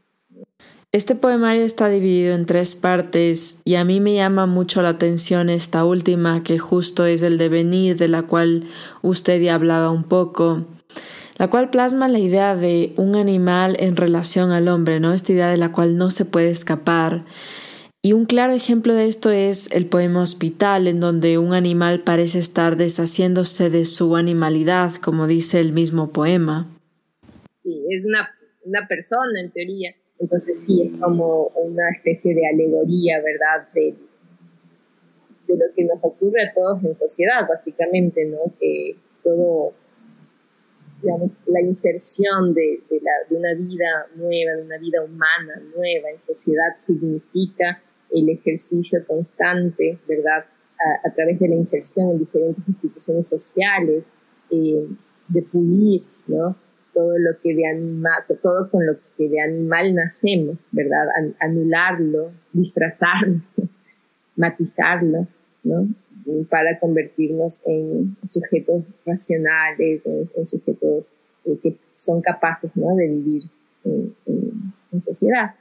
[0.92, 5.48] Este poemario está dividido en tres partes y a mí me llama mucho la atención
[5.48, 8.64] esta última que justo es el devenir de la cual
[9.00, 10.66] usted ya hablaba un poco,
[11.38, 15.12] la cual plasma la idea de un animal en relación al hombre, ¿no?
[15.12, 17.24] Esta idea de la cual no se puede escapar.
[18.02, 22.40] Y un claro ejemplo de esto es el poema Hospital, en donde un animal parece
[22.40, 26.66] estar deshaciéndose de su animalidad, como dice el mismo poema.
[27.58, 28.28] Sí, es una,
[28.64, 33.68] una persona en teoría Entonces sí, es como una especie de alegoría, ¿verdad?
[33.74, 33.94] De,
[35.48, 38.52] de lo que nos ocurre a todos en sociedad, básicamente, ¿no?
[38.60, 39.72] Que todo,
[41.02, 46.10] digamos, la inserción de, de, la, de una vida nueva, de una vida humana nueva
[46.10, 50.44] en sociedad significa el ejercicio constante, ¿verdad?
[51.04, 54.06] A, través de la inserción en diferentes instituciones sociales,
[54.50, 54.86] eh,
[55.28, 56.56] de pulir, ¿no?
[57.00, 61.06] Todo lo que de animal, todo con lo que de animal nacemos, ¿verdad?
[61.40, 63.40] anularlo, disfrazarlo,
[64.36, 65.26] matizarlo,
[65.64, 65.88] ¿no?
[66.48, 71.14] Para convertirnos en sujetos racionales, en, sujetos
[71.46, 72.94] eh, que son capaces, ¿no?
[72.94, 73.42] De vivir
[73.84, 74.14] en,
[75.00, 75.54] sociedad.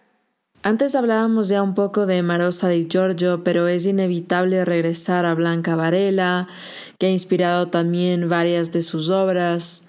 [0.62, 5.78] Antes hablábamos ya un poco de Marosa di Giorgio, pero es inevitable regresar a Blanca
[5.78, 6.50] Varela,
[6.98, 9.88] que ha inspirado también varias de sus obras.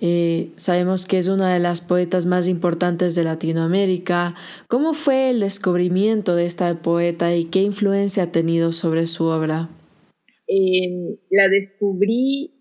[0.00, 4.36] Eh, sabemos que es una de las poetas más importantes de Latinoamérica.
[4.68, 9.68] ¿Cómo fue el descubrimiento de esta poeta y qué influencia ha tenido sobre su obra?
[10.46, 12.54] Em, la descubrí,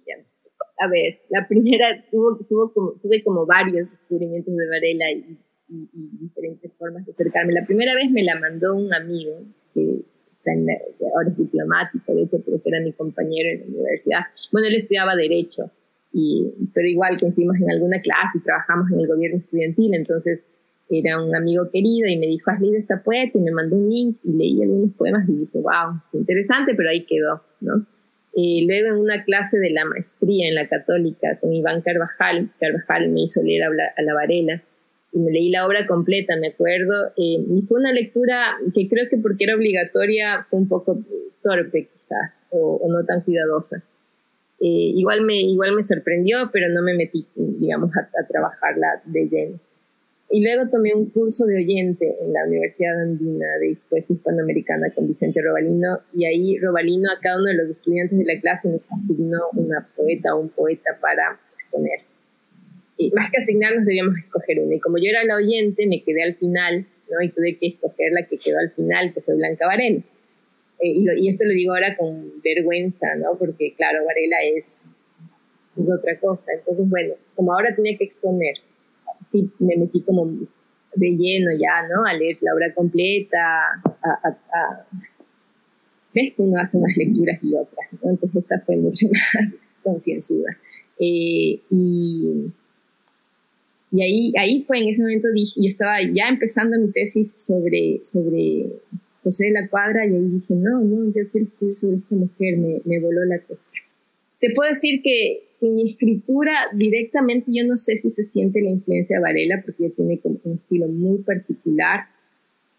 [0.80, 5.38] a ver, la primera, tuve como varios descubrimientos de Varela y,
[5.70, 7.54] diferentes formas de acercarme.
[7.54, 10.02] La primera vez me la mandó un amigo que
[11.14, 14.22] ahora es diplomático, de hecho, pero que era mi compañero en la universidad.
[14.52, 15.70] Bueno, él estudiaba Derecho
[16.74, 20.44] pero igual coincidimos en alguna clase y trabajamos en el gobierno estudiantil, entonces
[20.90, 23.90] era un amigo querido y me dijo, has leído esta poeta y me mandó un
[23.90, 27.86] link y leí algunos poemas y dije, wow, interesante, pero ahí quedó, ¿no?
[28.40, 33.24] luego en una clase de la maestría en la católica con Iván Carvajal, Carvajal me
[33.24, 34.64] hizo leer a la, Varela
[35.12, 39.10] y me leí la obra completa, me acuerdo, eh, y fue una lectura que creo
[39.10, 41.00] que porque era obligatoria fue un poco
[41.42, 43.84] torpe quizás, o no tan cuidadosa.
[44.60, 49.60] Eh, igual, me, igual me sorprendió, pero no me metí, digamos, a, trabajarla de lleno.
[50.30, 55.08] Y luego tomé un curso de oyente en la Universidad Andina de Poesía Hispanoamericana con
[55.08, 58.92] Vicente Robalino y ahí Robalino a cada uno de los estudiantes de la clase nos
[58.92, 62.02] asignó una poeta o un poeta para exponer.
[62.98, 64.76] Y más que asignarnos debíamos escoger una.
[64.76, 67.22] Y como yo era la oyente, me quedé al final, ¿no?
[67.22, 70.02] Y tuve que escoger la que quedó al final, que fue Blanca Varela.
[70.80, 73.38] Eh, y, esto lo digo ahora con vergüenza, ¿no?
[73.38, 74.82] Porque, claro, Varela es,
[75.76, 76.52] es, otra cosa.
[76.54, 78.56] Entonces, bueno, como ahora tenía que exponer,
[79.30, 82.06] sí me metí como de lleno ya, ¿no?
[82.06, 84.86] A leer la obra completa, a, a,
[86.14, 88.10] ves que uno hace unas lecturas y otras, ¿no?
[88.12, 90.50] Entonces esta fue mucho más concienzuda.
[91.00, 92.52] Eh, y,
[93.92, 98.00] y ahí, ahí fue, en ese momento dije, yo estaba ya empezando mi tesis sobre,
[98.04, 98.82] sobre
[99.28, 102.58] José de la Cuadra y ahí dije, no, no, yo quiero escribir sobre esta mujer,
[102.58, 103.60] me, me voló la cosa.
[104.40, 108.70] Te puedo decir que, en mi escritura directamente yo no sé si se siente la
[108.70, 112.06] influencia de Varela porque ella tiene como un estilo muy particular.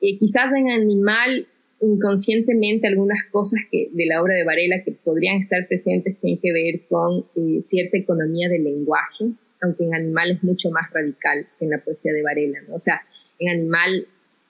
[0.00, 1.48] Eh, quizás en Animal
[1.80, 6.52] inconscientemente algunas cosas que de la obra de Varela que podrían estar presentes tienen que
[6.52, 9.26] ver con eh, cierta economía del lenguaje,
[9.60, 12.60] aunque en Animal es mucho más radical que en la poesía de Varela.
[12.68, 12.76] ¿no?
[12.76, 13.02] O sea,
[13.40, 14.06] en Animal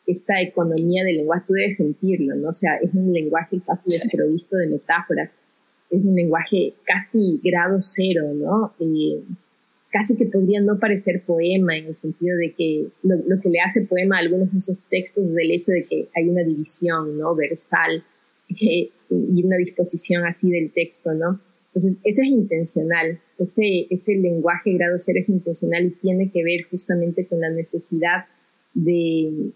[0.08, 2.48] esta economía del lenguaje, tú debes sentirlo, ¿no?
[2.48, 5.34] O sea, es un lenguaje casi desprovisto de metáforas,
[5.90, 8.72] es un lenguaje casi grado cero, ¿no?
[8.80, 9.22] Eh,
[9.90, 13.82] casi que podría no parecer poema en el sentido de que lo, que le hace
[13.82, 17.34] poema a algunos de esos textos es el hecho de que hay una división, ¿no?
[17.34, 18.02] Versal
[18.48, 21.38] eh, y una disposición así del texto, ¿no?
[21.66, 23.20] Entonces, eso es intencional.
[23.38, 28.24] Ese, ese lenguaje grado cero es intencional y tiene que ver justamente con la necesidad
[28.72, 29.52] de,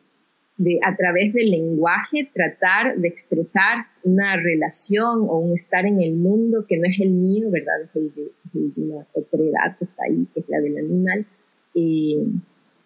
[0.62, 6.14] de a través del lenguaje tratar de expresar una relación o un estar en el
[6.14, 7.82] mundo que no es el mío, ¿verdad?
[7.82, 11.26] Es el de, una otredad que está ahí, que es la del animal,
[11.74, 12.24] eh,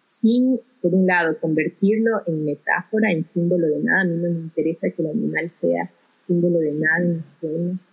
[0.00, 4.00] sin, por un lado, convertirlo en metáfora, en símbolo de nada.
[4.00, 5.90] A mí no me interesa que el animal sea
[6.26, 7.88] símbolo de nada en los poemas.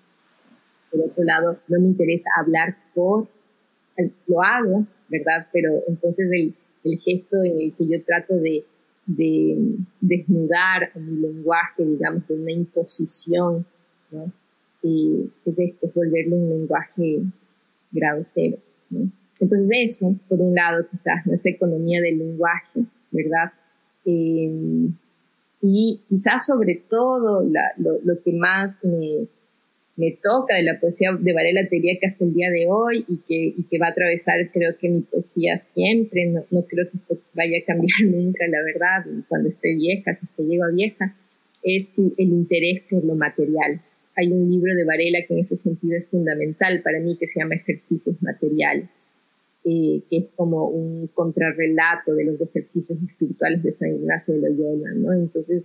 [0.92, 3.28] Por otro lado, no me interesa hablar por,
[4.28, 5.48] lo hago, ¿verdad?
[5.52, 8.64] Pero entonces el, el gesto en el que yo trato de
[9.06, 13.66] de desnudar mi lenguaje, digamos, de una imposición,
[14.12, 14.32] ¿no?
[14.82, 17.22] Y es este, es volverlo un lenguaje
[17.92, 18.58] grado cero,
[18.90, 19.10] ¿no?
[19.40, 21.34] Entonces eso, por un lado, quizás, ¿no?
[21.34, 23.52] esa economía del lenguaje, ¿verdad?
[24.06, 24.90] Eh,
[25.62, 27.42] y quizás sobre todo
[27.78, 29.28] lo, lo, que más me,
[29.96, 33.54] me toca de la poesía de Varela que hasta el día de hoy y que,
[33.58, 37.18] y que va a atravesar creo que mi poesía siempre, no, no, creo que esto
[37.34, 41.16] vaya a cambiar nunca, la verdad, cuando esté vieja, si es que vieja,
[41.62, 43.82] es el interés por lo material.
[44.16, 47.40] Hay un libro de Varela que en ese sentido es fundamental para mí que se
[47.40, 48.90] llama Ejercicios Materiales.
[49.66, 54.92] eh, que es como un contrarrelato de los ejercicios espirituales de San Ignacio de Loyola,
[54.94, 55.14] ¿no?
[55.14, 55.64] Entonces,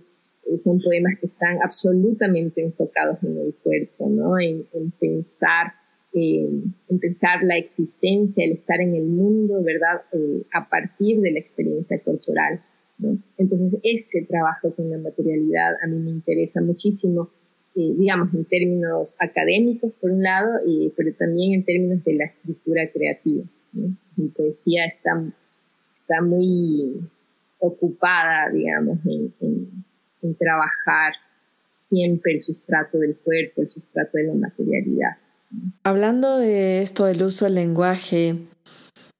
[0.63, 4.39] son poemas que están absolutamente enfocados en el cuerpo, ¿no?
[4.39, 4.65] En,
[4.99, 5.73] pensar,
[6.13, 10.01] en pensar la existencia, el estar en el mundo, ¿verdad?
[10.11, 12.61] Eh, a partir de la experiencia corporal,
[12.97, 13.17] ¿no?
[13.37, 17.29] Entonces, ese trabajo con la materialidad a mí me interesa muchísimo
[17.75, 20.49] digamos, en términos académicos, por un lado,
[20.95, 23.43] pero también en términos de la escritura creativa.
[23.71, 25.23] Mi poesía está,
[25.95, 26.99] está muy
[27.59, 29.85] ocupada, digamos, en, en,
[30.37, 31.13] trabajar
[31.69, 35.17] siempre el sustrato del cuerpo, el sustrato de la materialidad.
[35.83, 38.35] Hablando de esto del uso del lenguaje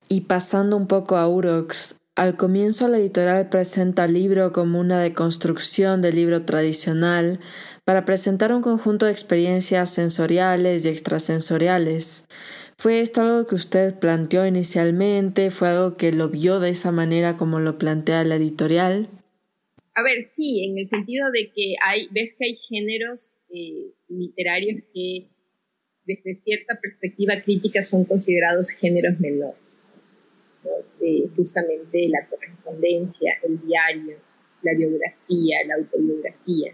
[0.08, 5.00] y pasando un poco a Urox, al comienzo la editorial presenta el libro como una
[5.00, 7.40] deconstrucción del libro tradicional
[7.86, 12.26] para presentar un conjunto de experiencias sensoriales y extrasensoriales.
[12.78, 15.50] ¿Fue esto algo que usted planteó inicialmente?
[15.50, 19.08] ¿Fue algo que lo vio de esa manera como lo plantea la editorial?
[20.00, 24.82] A ver, sí, en el sentido de que hay, ves que hay géneros eh, literarios
[24.94, 25.28] que
[26.06, 29.84] desde cierta perspectiva crítica son considerados géneros menores.
[31.36, 34.16] justamente la correspondencia, el diario,
[34.64, 36.74] la biografía, la autobiografía.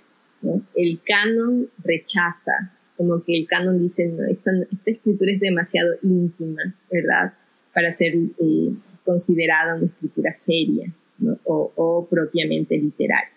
[0.76, 4.52] El canon rechaza como que el canon dice, no, esta,
[4.86, 7.34] escritura es demasiado íntima, ¿verdad?
[7.74, 8.70] Para ser eh,
[9.04, 10.94] considerada una escritura seria
[11.46, 13.32] o, propiamente literaria.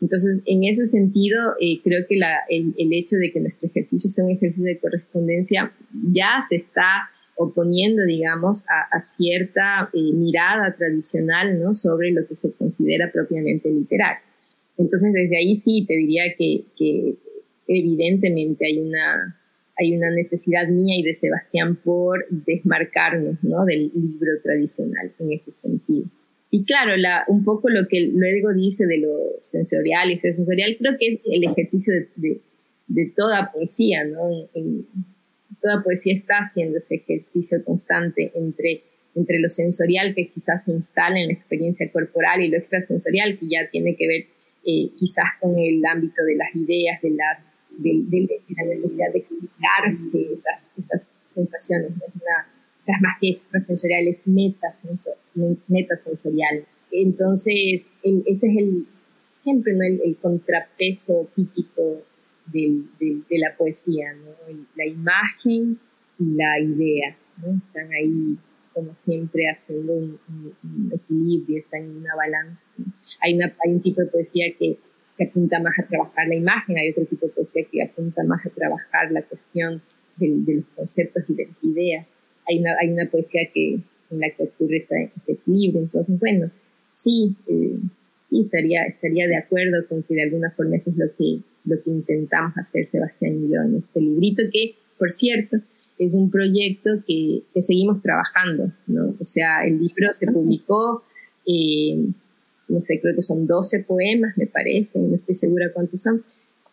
[0.00, 4.32] Entonces, en ese sentido, eh, creo que el, hecho de que nuestro ejercicio sea un
[4.32, 5.72] ejercicio de correspondencia
[6.12, 11.72] ya se está oponiendo, digamos, a, cierta eh, mirada tradicional ¿no?
[11.74, 14.24] sobre lo que se considera propiamente literario.
[14.76, 17.14] Entonces, desde ahí sí te diría que, que
[17.68, 19.38] evidentemente hay una,
[19.78, 23.64] hay una necesidad mía y de Sebastián por desmarcarnos ¿no?
[23.64, 26.06] del libro tradicional en ese sentido.
[26.54, 30.92] Y claro, la, un poco lo que luego dice de lo sensorial y sensorial, creo
[31.00, 32.42] que es el ejercicio de,
[32.88, 34.20] de, toda poesía, ¿no?
[35.62, 38.82] toda poesía está haciendo ese ejercicio constante entre,
[39.14, 43.46] entre lo sensorial que quizás se instala en la experiencia corporal y lo extrasensorial que
[43.46, 44.26] ya tiene que ver
[44.66, 47.40] eh, quizás con el ámbito de las ideas, de las
[47.78, 51.92] de, la necesidad de explicarse esas, esas sensaciones,
[52.82, 55.14] esas más que extrasensoriales, metasensor,
[55.68, 56.66] metasensorial.
[56.90, 58.86] Entonces, ese es el,
[59.38, 59.82] siempre ¿no?
[59.82, 62.02] el, contrapeso típico
[62.46, 64.32] de la poesía, ¿no?
[64.74, 65.78] la imagen
[66.18, 67.60] y la idea, ¿no?
[67.66, 68.36] están ahí
[68.74, 70.18] como siempre haciendo un,
[70.92, 72.66] equilibrio, están en una balanza.
[73.20, 74.78] Hay, una, hay un tipo de poesía que
[75.16, 78.44] que apunta más a trabajar la imagen, hay otro tipo de poesía que apunta más
[78.46, 79.82] a trabajar la cuestión
[80.16, 82.16] de, los conceptos y de las ideas.
[82.48, 83.74] Hay una, hay una poesía que,
[84.10, 85.82] en la que ocurre ese, equilibrio.
[85.82, 86.50] Entonces, bueno,
[86.92, 87.78] sí, eh,
[88.28, 91.82] sí estaría, estaría de acuerdo con que de alguna forma eso es lo que, lo
[91.82, 95.58] que intentamos hacer Sebastián y yo en este librito, que, por cierto,
[95.98, 99.14] es un proyecto que, que seguimos trabajando, ¿no?
[99.20, 101.04] O sea, el libro se publicó
[101.46, 101.96] eh,
[102.68, 106.24] no sé, creo que son 12 poemas, me parece, no estoy segura cuántos son.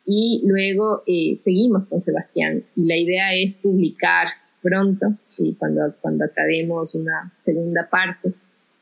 [0.05, 4.27] Y luego eh, seguimos con Sebastián y la idea es publicar
[4.61, 8.33] pronto, y cuando, cuando acabemos una segunda parte,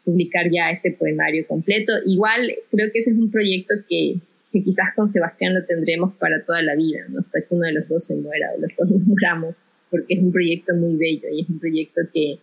[0.03, 1.91] publicar ya ese poemario completo.
[2.05, 4.15] Igual creo que ese es un proyecto que,
[4.51, 7.19] que quizás con Sebastián lo tendremos para toda la vida, ¿no?
[7.19, 9.55] hasta que uno de los dos se muera o los dos muramos,
[9.91, 12.39] porque es un proyecto muy bello y es un proyecto que,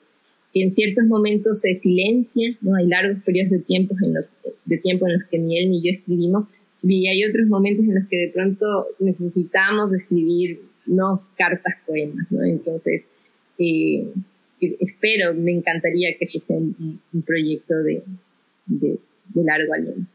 [0.53, 2.75] que en ciertos momentos se silencia, ¿no?
[2.77, 4.25] Hay largos periodos de tiempo, en los,
[4.65, 6.49] de tiempo en los que ni él ni yo escribimos,
[6.83, 8.67] y hay otros momentos en los que de pronto
[8.99, 12.45] necesitamos escribir nos cartas, poemas, ¿no?
[12.45, 13.09] Entonces,
[13.59, 14.13] eh,
[14.61, 18.03] espero, me encantaría que ese sea un, proyecto de,
[18.67, 18.99] de,
[19.35, 20.09] de largo aliento.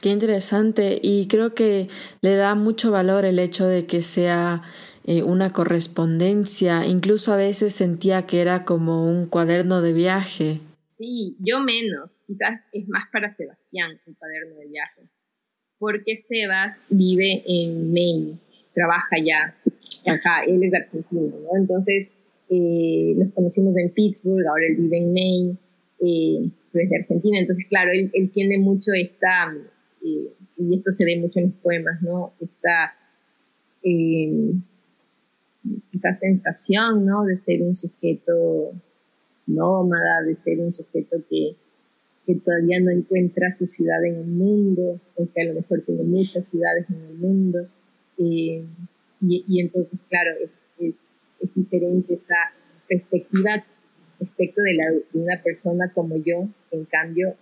[0.00, 1.88] Qué interesante y creo que
[2.22, 4.62] le da mucho valor el hecho de que sea
[5.04, 10.60] eh, una correspondencia, incluso a veces sentía que era como un cuaderno de viaje.
[10.98, 15.02] Sí, yo menos, quizás es más para Sebastián un cuaderno de viaje,
[15.78, 18.38] porque Sebas vive en Maine,
[18.74, 19.56] trabaja allá,
[20.06, 21.60] acá, él es argentino, ¿no?
[21.60, 22.10] Entonces,
[22.54, 25.56] eh, nos conocimos en Pittsburgh, ahora él vive en Maine,
[26.00, 26.50] eh,
[26.98, 29.54] Argentina, entonces, claro, él, él tiene mucho esta,
[30.04, 32.32] eh, y esto se ve mucho en los poemas, ¿no?
[32.40, 32.94] Esta
[35.92, 37.24] esa sensación, ¿no?
[37.24, 38.72] De ser un sujeto
[39.46, 41.56] nómada, de ser un sujeto que,
[42.26, 46.48] que todavía no encuentra su ciudad en el mundo, porque a lo mejor tiene muchas
[46.48, 47.66] ciudades en el mundo.
[48.18, 48.64] Eh,
[49.20, 50.96] y, y, entonces, claro, es, es,
[51.42, 52.52] es, diferente esa
[52.88, 53.64] perspectiva
[54.20, 57.34] respecto de, la, de una persona como yo, en cambio,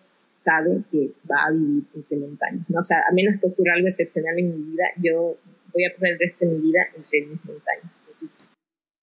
[0.42, 2.68] sabe que va a vivir entre montañas.
[2.68, 2.80] ¿no?
[2.80, 5.36] O sea, a menos que ocurra algo excepcional en mi vida, yo
[5.72, 7.99] voy a pasar el resto de mi vida entre mis montañas.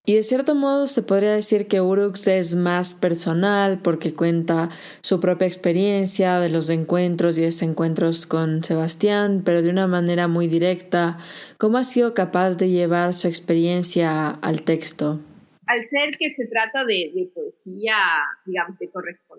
[0.09, 4.69] Y de cierto modo se podría decir que Urux es más personal porque cuenta
[5.01, 10.47] su propia experiencia de los encuentros y desencuentros con Sebastián, pero de una manera muy
[10.47, 11.17] directa.
[11.57, 15.19] ¿Cómo ha sido capaz de llevar su experiencia al texto?
[15.65, 17.97] Al ser que se trata de, poesía,
[18.45, 18.89] digamos, de,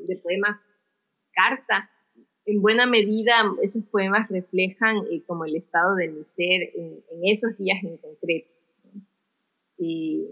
[0.07, 0.59] de poemas
[1.33, 1.91] carta,
[2.45, 7.57] en buena medida esos poemas reflejan eh, como el estado de mi ser en, esos
[7.57, 8.55] días en concreto.
[9.79, 10.27] Y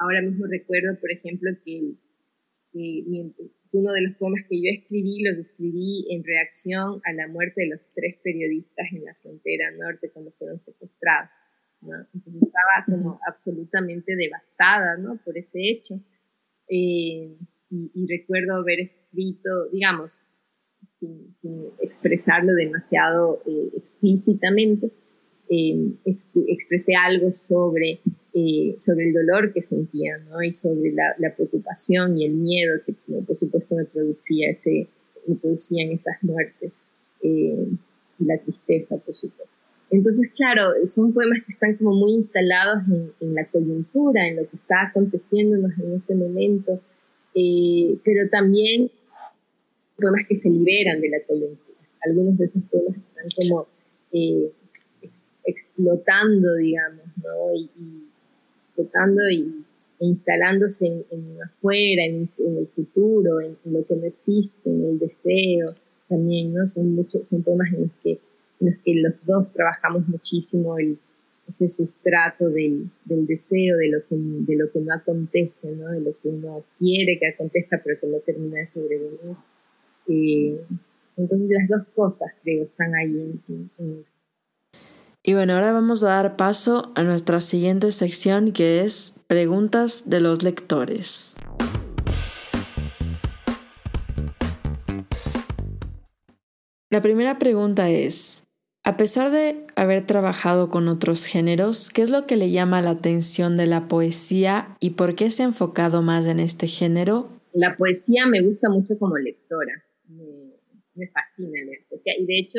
[0.00, 1.94] ahora mismo recuerdo, por ejemplo, que,
[3.72, 7.68] uno de los poemas que yo escribí los escribí en reacción a la muerte de
[7.68, 11.30] los tres periodistas en la frontera norte cuando fueron secuestrados.
[11.82, 15.20] Entonces estaba como absolutamente devastada ¿no?
[15.24, 16.00] por ese hecho.
[16.68, 17.36] Eh,
[17.70, 20.24] y, recuerdo haber escrito, digamos,
[20.98, 21.36] sin,
[21.80, 24.90] expresarlo demasiado eh, explícitamente,
[25.48, 25.92] eh,
[26.48, 28.00] expresé algo sobre,
[28.34, 30.42] eh, sobre el dolor que sentía, ¿no?
[30.42, 34.86] Y sobre la, preocupación y el miedo que, por supuesto, me producía ese,
[35.26, 36.80] me producían esas muertes
[37.22, 37.52] y
[38.18, 39.50] la tristeza, por supuesto.
[39.90, 44.48] Entonces, claro, son poemas que están como muy instalados en, en la coyuntura, en lo
[44.48, 46.80] que está aconteciéndonos en ese momento,
[47.34, 48.90] eh, pero también
[49.96, 51.78] poemas que se liberan de la coyuntura.
[52.02, 53.66] Algunos de esos poemas están como
[54.12, 54.52] eh,
[55.44, 57.54] explotando, digamos, ¿no?
[57.54, 58.09] Y,
[58.70, 59.64] explotando y,
[60.00, 65.66] e instalándose en, afuera, en, el futuro, en, lo que no existe, en el deseo
[66.08, 66.66] también, ¿no?
[66.66, 68.18] Son, muchos, son poemas en los, que,
[68.60, 70.98] en los que los dos trabajamos muchísimo el,
[71.50, 75.88] ese sustrato del, del, deseo, de lo, que, de lo que no acontece, ¿no?
[75.88, 79.36] de lo que uno quiere que acontezca pero que no termina de sobrevivir.
[80.08, 80.60] Eh,
[81.16, 83.40] entonces las dos cosas creo están ahí
[83.78, 84.04] en,
[85.22, 90.20] y bueno, ahora vamos a dar paso a nuestra siguiente sección que es preguntas de
[90.20, 91.36] los lectores.
[96.88, 98.48] La primera pregunta es,
[98.82, 102.90] a pesar de haber trabajado con otros géneros, ¿qué es lo que le llama la
[102.90, 107.28] atención de la poesía y por qué se ha enfocado más en este género?
[107.52, 112.58] La poesía me gusta mucho como lectora, me, fascina leer poesía y de hecho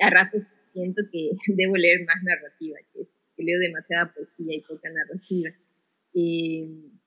[0.00, 3.06] a ratos siento que debo leer más narrativa, que,
[3.42, 5.50] leo demasiada poesía y poca narrativa.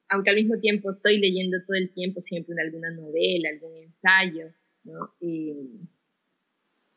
[0.10, 4.54] aunque al mismo tiempo estoy leyendo todo el tiempo siempre alguna novela, algún ensayo,
[4.84, 5.14] ¿no?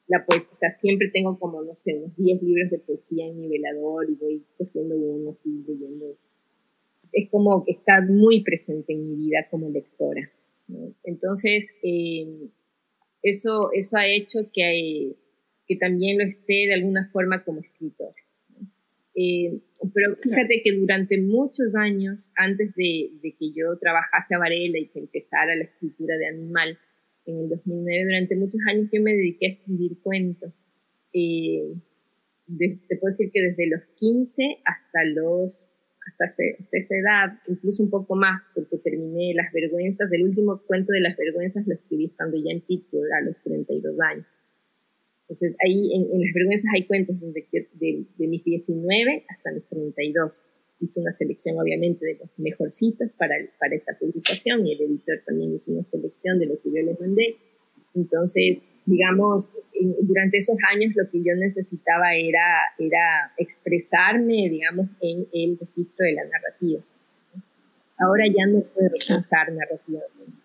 [0.09, 3.39] la poesía, o sea, siempre tengo como, no sé, unos 10 libros de poesía en
[3.39, 6.19] mi velador y voy cogiendo uno así, leyendo.
[7.13, 10.31] Es como que está muy presente en mi vida como lectora.
[11.05, 12.49] Entonces, eh,
[13.23, 15.15] eso, eso ha hecho que,
[15.69, 18.15] que también lo esté de alguna forma como escritor.
[19.15, 19.61] Eh,
[19.95, 24.89] pero fíjate que durante muchos años, antes de, de, que yo trabajase a Varela y
[24.89, 26.79] que empezara la escritura de Animal,
[27.27, 30.53] en el 2009, durante muchos años yo me dediqué a escribir cuentos.
[31.13, 31.75] Eh,
[32.57, 35.73] te puedo decir que desde los 15 hasta los
[36.09, 36.43] hasta,
[36.73, 41.17] esa edad, incluso un poco más, porque terminé Las Vergüenzas, el último cuento de Las
[41.17, 44.39] Vergüenzas lo escribí estando ya en Pittsburgh a los 32 años.
[45.29, 50.45] Entonces, ahí en, Las Vergüenzas hay cuentos desde de, de mis 19 hasta mis 32
[50.81, 55.55] hizo una selección obviamente de los mejorcitos para, para esa publicación y el editor también
[55.55, 57.37] hizo una selección de lo que yo les mandé.
[57.95, 59.53] Entonces, digamos,
[60.03, 66.13] durante esos años lo que yo necesitaba era, era expresarme, digamos, en el registro de
[66.13, 66.81] la narrativa.
[67.99, 70.39] Ahora ya no puedo pensar narrativamente.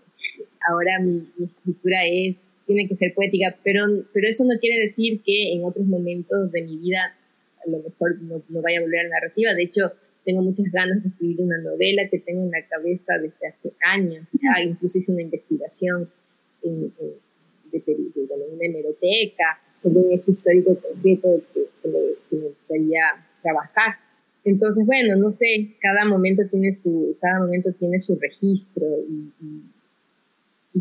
[0.68, 5.54] Ahora mi, escritura es, tiene que ser poética, pero, pero eso no quiere decir que
[5.54, 7.16] en otros momentos de mi vida
[7.66, 9.54] a lo mejor no, no vaya a volver a la narrativa.
[9.54, 9.94] De hecho,
[10.24, 14.26] tengo muchas ganas de escribir una novela que tengo en la cabeza desde hace años.
[14.34, 16.10] Ya incluso hice una investigación
[16.64, 16.94] en,
[17.72, 23.02] de, una hemeroteca sobre un hecho histórico concreto que, que, me, gustaría
[23.42, 23.96] trabajar.
[24.46, 29.62] Entonces, bueno, no sé, cada momento tiene su, cada momento tiene su registro y, y,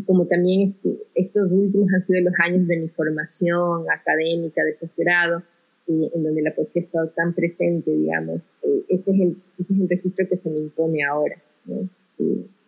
[0.01, 5.43] como también este, estos últimos han sido los años de mi formación académica de posgrado,
[5.87, 9.79] en donde la poesía ha estado tan presente, digamos, eh, ese, es el, ese es
[9.79, 11.35] el registro que se me impone ahora.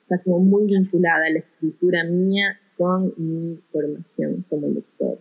[0.02, 5.20] está como muy vinculada la escritura mía con mi formación como lector.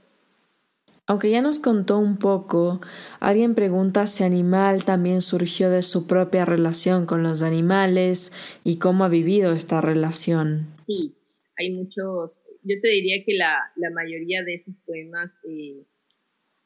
[1.06, 2.80] Aunque ya nos contó un poco,
[3.20, 8.32] alguien pregunta si Animal también surgió de su propia relación con los animales
[8.64, 10.68] y cómo ha vivido esta relación.
[10.86, 11.14] Sí,
[11.56, 15.84] hay muchos, yo te diría que la, la mayoría de esos poemas eh,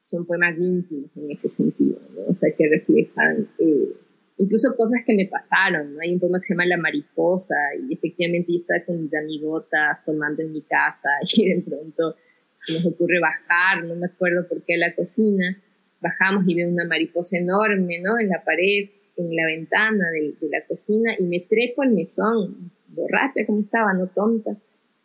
[0.00, 3.92] son poemas íntimos en ese sentido, o sea, que reflejan eh,
[4.38, 5.96] incluso cosas que me pasaron.
[6.00, 7.54] Hay un poema que se llama La mariposa
[7.88, 12.16] y efectivamente yo estaba con mis amigotas tomando en mi casa y de pronto
[12.68, 15.62] nos ocurre bajar, no me acuerdo por qué, a la cocina.
[16.00, 18.18] Bajamos y veo una mariposa enorme, ¿no?
[18.18, 23.44] En la pared, en la ventana de, la cocina y me trepo al mesón, borracha
[23.46, 24.56] como estaba, no tonta.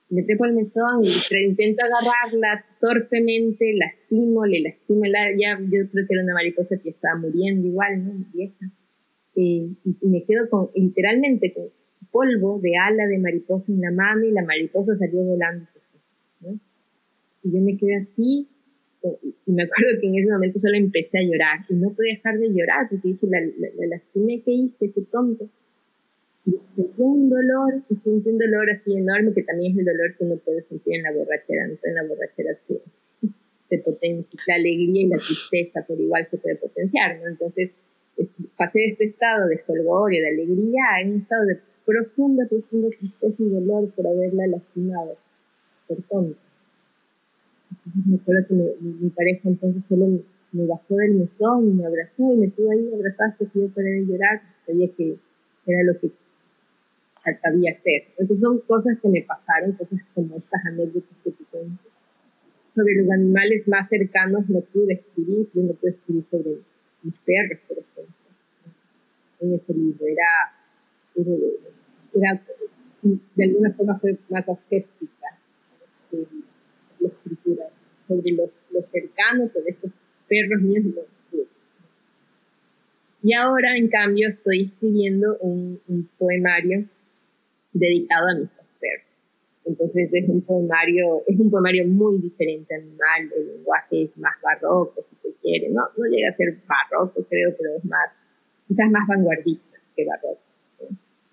[0.09, 6.07] Me trepo al mesón y intento agarrarla torpemente, lastimo, le lastimo, la, ya yo creo
[6.07, 8.25] que era una mariposa que estaba muriendo igual, ¿no?
[8.33, 8.71] Vieja.
[9.35, 9.69] Eh,
[10.01, 11.69] y me quedo con, literalmente con
[12.11, 15.65] polvo de ala de mariposa en la mano y la mariposa salió volando.
[16.41, 16.59] ¿no?
[17.43, 18.47] Y yo me quedé así,
[19.45, 22.39] y me acuerdo que en ese momento solo empecé a llorar, y no podía dejar
[22.39, 25.49] de llorar, porque dije, la, la, lastimé que hice, qué tonto.
[26.45, 30.23] Y sentí un dolor, sentí un dolor así enorme, que también es el dolor que
[30.25, 31.77] uno puede sentir en la borrachera, ¿no?
[31.81, 32.81] en la borrachera se,
[33.69, 37.27] se potencia, la alegría y la tristeza por igual se puede potenciar, ¿no?
[37.27, 37.71] Entonces,
[38.57, 43.41] pasé de este estado de folgorio, de alegría, a un estado de profunda, profunda tristeza
[43.41, 45.17] y dolor por haberla lastimado,
[45.87, 46.37] por tonto
[48.05, 50.07] me acuerdo que mi, pareja entonces solo
[50.51, 53.69] me, bajó del mesón y me abrazó y me tuvo ahí abrazada hasta que yo
[53.69, 55.17] paré llorar, sabía que
[55.65, 56.11] era lo que
[57.43, 58.07] había hacer.
[58.17, 61.83] Entonces son cosas que me pasaron, cosas como estas anécdotas que te cuento.
[62.73, 66.57] Sobre los animales más cercanos no pude escribir, yo no pude escribir sobre
[67.03, 68.13] mis perros, por ejemplo.
[69.39, 70.53] En ese libro era,
[72.13, 72.41] era,
[73.01, 75.27] de alguna forma fue más aséptica
[76.99, 77.69] la escritura
[78.07, 79.91] sobre los, los cercanos, sobre estos
[80.27, 80.85] perros míos.
[83.21, 86.85] Y ahora, en cambio, estoy escribiendo un, un poemario
[87.73, 88.49] dedicado a mis
[88.79, 89.25] perros.
[89.65, 95.01] Entonces es un poemario, es un poemario muy diferente animal, el lenguaje es más barroco,
[95.01, 98.09] si se quiere, no, no llega a ser barroco, creo, pero es más,
[98.67, 100.41] quizás más vanguardista que barroco,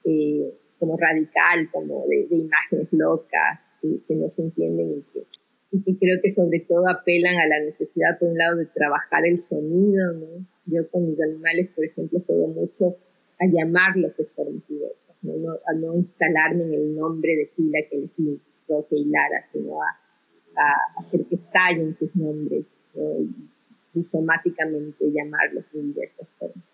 [0.04, 5.26] eh, como radical, como de, imágenes locas que, que, no se entienden y que
[5.72, 9.24] y que creo que sobre todo apelan a la necesidad, por un lado, de trabajar
[9.26, 10.46] el sonido, ¿no?
[10.66, 12.96] Yo con mis animales, por ejemplo, juego mucho
[13.40, 15.52] a llamarlos de formas diversas, ¿no?
[15.66, 18.38] a no instalarme en el nombre de fila que elegí
[18.68, 19.86] Roque y Lara, sino a,
[20.56, 23.02] a, hacer que estallen sus nombres ¿no?
[23.94, 26.64] y, somáticamente llamarlos de diversas formas.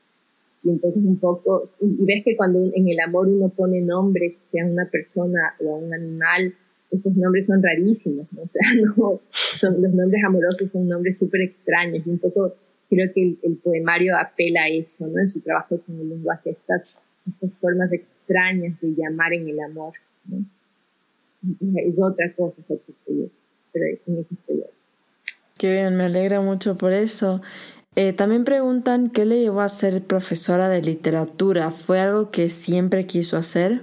[0.64, 4.66] Y entonces un poco, y ves que cuando en el amor uno pone nombres, sea
[4.66, 6.52] una persona o a un animal,
[6.90, 8.42] esos nombres son rarísimos, ¿no?
[8.42, 8.62] o sea,
[8.96, 12.54] no, son, los nombres amorosos son nombres súper extraños y un poco
[12.88, 15.20] creo que el, poemario apela a eso, ¿no?
[15.20, 16.82] En su trabajo con el lenguaje, estas,
[17.26, 19.94] estas formas extrañas de llamar en el amor,
[20.26, 20.44] ¿no?
[21.76, 24.64] Es otra cosa, pero en eso estoy
[25.58, 27.40] Qué bien, me alegra mucho por eso.
[27.94, 31.70] Eh, también preguntan qué le llevó a ser profesora de literatura.
[31.70, 33.82] ¿Fue algo que siempre quiso hacer?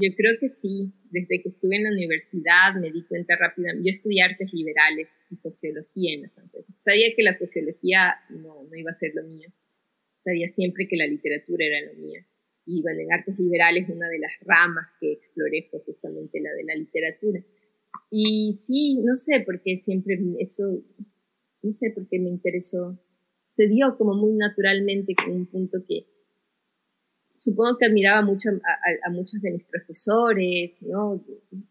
[0.00, 3.90] Yo creo que sí desde que estuve en la universidad me di cuenta rápidamente, yo
[3.90, 6.74] estudié artes liberales y sociología en las empresas.
[6.78, 9.48] Sabía que la sociología no, no iba a ser lo mío.
[10.24, 12.20] Sabía siempre que la literatura era lo mío.
[12.66, 16.64] Y bueno, en artes liberales una de las ramas que exploré fue justamente la de
[16.64, 17.44] la literatura.
[18.10, 20.84] Y sí, no sé por qué siempre eso,
[21.62, 22.98] no sé por qué me interesó.
[23.44, 26.06] Se dio como muy naturalmente con un punto que
[27.40, 31.24] supongo que admiraba mucho a, muchos de mis profesores, ¿no?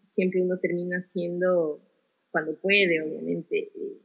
[0.10, 1.80] Siempre uno termina siendo,
[2.32, 4.02] cuando puede, obviamente, eh,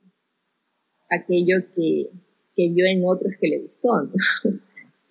[1.11, 2.11] aquello que,
[2.55, 4.13] que, vio en otros que le gustó, ¿no?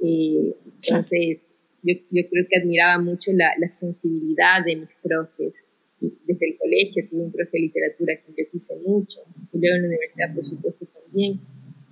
[0.05, 1.45] Eh, entonces,
[1.81, 5.63] yo, yo, creo que admiraba mucho la, la, sensibilidad de mis profes.
[6.01, 9.21] Desde el colegio tuve un profe de literatura que yo quise mucho,
[9.53, 11.39] y luego en la universidad, por supuesto, también.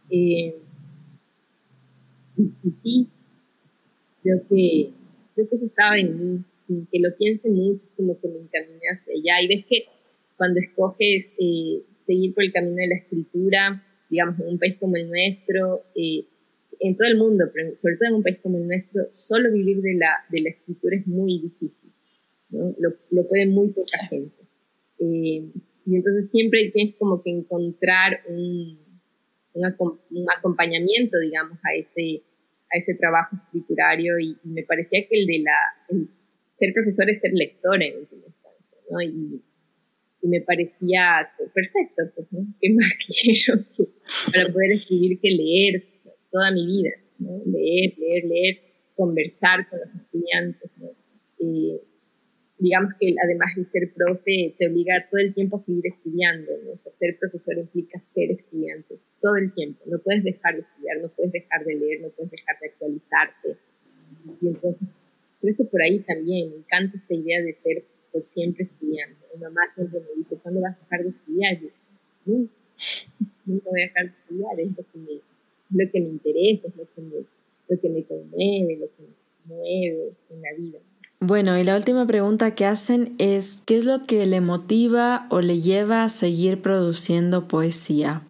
[0.09, 0.57] Eh,
[2.35, 3.07] y sí,
[4.21, 4.91] creo que,
[5.35, 8.81] creo que eso estaba en mí, sin que lo piense mucho, como que me encaminé
[8.93, 9.41] hacia allá.
[9.43, 9.85] Y ves que
[10.37, 14.95] cuando escoges eh, seguir por el camino de la escritura, digamos, en un país como
[14.95, 16.25] el nuestro, eh,
[16.79, 19.81] en todo el mundo, pero sobre todo en un país como el nuestro, solo vivir
[19.81, 21.91] de la, de la escritura es muy difícil.
[22.49, 22.75] ¿no?
[22.79, 24.41] Lo, lo puede muy poca gente.
[24.99, 25.45] Eh,
[25.85, 28.79] y entonces siempre tienes como que encontrar un,
[29.53, 32.23] un, un acompañamiento, digamos, a ese,
[32.73, 36.05] a ese trabajo escriturario y, me parecía que el de la,
[36.57, 38.77] ser profesor es ser lector en última instancia.
[39.03, 39.41] Y,
[40.23, 42.27] me parecía perfecto, pues.
[42.61, 43.65] ¿Qué más quiero
[44.31, 45.83] para poder escribir que leer
[46.31, 46.91] toda mi vida?
[47.45, 48.61] Leer, leer, leer,
[48.95, 50.69] conversar con los estudiantes.
[50.77, 50.89] ¿no?
[52.61, 56.51] Digamos que además de ser profe, te obliga todo el tiempo a seguir estudiando.
[56.63, 56.73] ¿no?
[56.73, 59.81] O sea, ser profesor implica ser estudiante todo el tiempo.
[59.87, 63.57] No puedes dejar de estudiar, no puedes dejar de leer, no puedes dejar de actualizarse.
[64.41, 64.87] Y entonces,
[65.41, 69.17] creo que por ahí también me encanta esta idea de ser por siempre estudiante.
[69.33, 71.59] Mi mamá siempre me dice, ¿cuándo vas a dejar de estudiar?
[71.59, 71.69] Yo,
[72.25, 72.53] nunca,
[73.45, 76.75] nunca voy a dejar de estudiar, es lo que me, lo que me interesa, es
[76.75, 77.25] lo que me,
[77.69, 80.79] lo que me conmueve, lo que me mueve en la vida.
[81.23, 85.41] Bueno, y la última pregunta que hacen es, ¿qué es lo que le motiva o
[85.41, 88.27] le lleva a seguir produciendo poesía?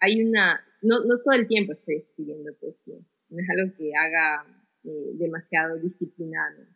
[0.00, 2.98] Hay una, no, no todo el tiempo estoy escribiendo poesía,
[3.30, 4.44] no es algo que haga
[4.84, 6.66] eh, demasiado disciplinado,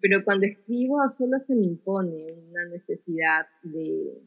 [0.00, 4.22] pero cuando escribo solo se me impone una necesidad de,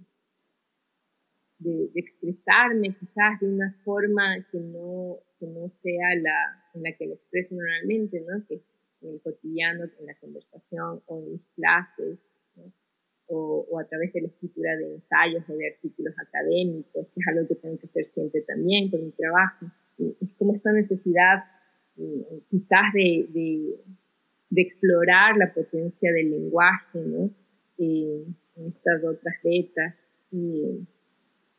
[1.60, 7.08] de, expresarme quizás de una forma que no, que no sea la en la que
[7.08, 8.46] me expreso normalmente, ¿no?
[8.46, 8.62] que
[9.02, 12.20] en el cotidiano, en la conversación o en mis clases,
[13.32, 17.28] o, o, a través de la escritura de ensayos o de artículos académicos, que es
[17.28, 19.68] algo que tengo que hacer siempre también con mi trabajo.
[20.00, 21.44] es como esta necesidad
[21.96, 23.80] mm, quizás de, de,
[24.50, 27.30] de, explorar la potencia del lenguaje, ¿no?
[27.78, 28.26] Eh,
[28.56, 29.96] en estas otras letras,
[30.32, 30.88] y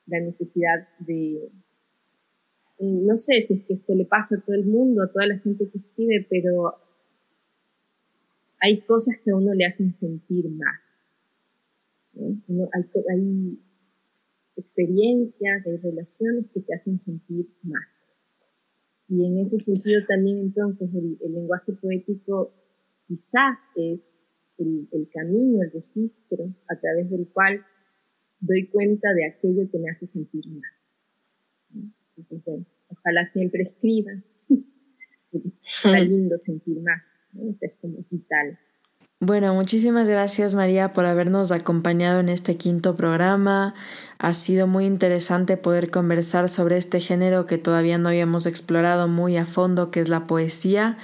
[0.06, 1.50] la necesidad de,
[2.78, 5.38] no sé si es que esto le pasa a todo el mundo, a toda la
[5.38, 6.74] gente que escribe, pero
[8.60, 10.80] hay cosas que a uno le hacen sentir más.
[13.14, 13.58] hay,
[14.56, 18.06] experiencias, hay relaciones que te hacen sentir más.
[19.08, 22.54] Y en ese sentido también entonces el, lenguaje poético
[23.08, 24.12] quizás es
[24.58, 27.64] el, camino, el registro a través del cual
[28.40, 30.88] doy cuenta de aquello que me hace sentir más.
[32.88, 34.12] Ojalá siempre escriba.
[35.32, 37.09] Está lindo sentir más.
[37.60, 38.58] Es como vital.
[39.22, 43.74] Bueno, muchísimas gracias María por habernos acompañado en este quinto programa.
[44.16, 49.36] Ha sido muy interesante poder conversar sobre este género que todavía no habíamos explorado muy
[49.36, 50.96] a fondo, que es la poesía.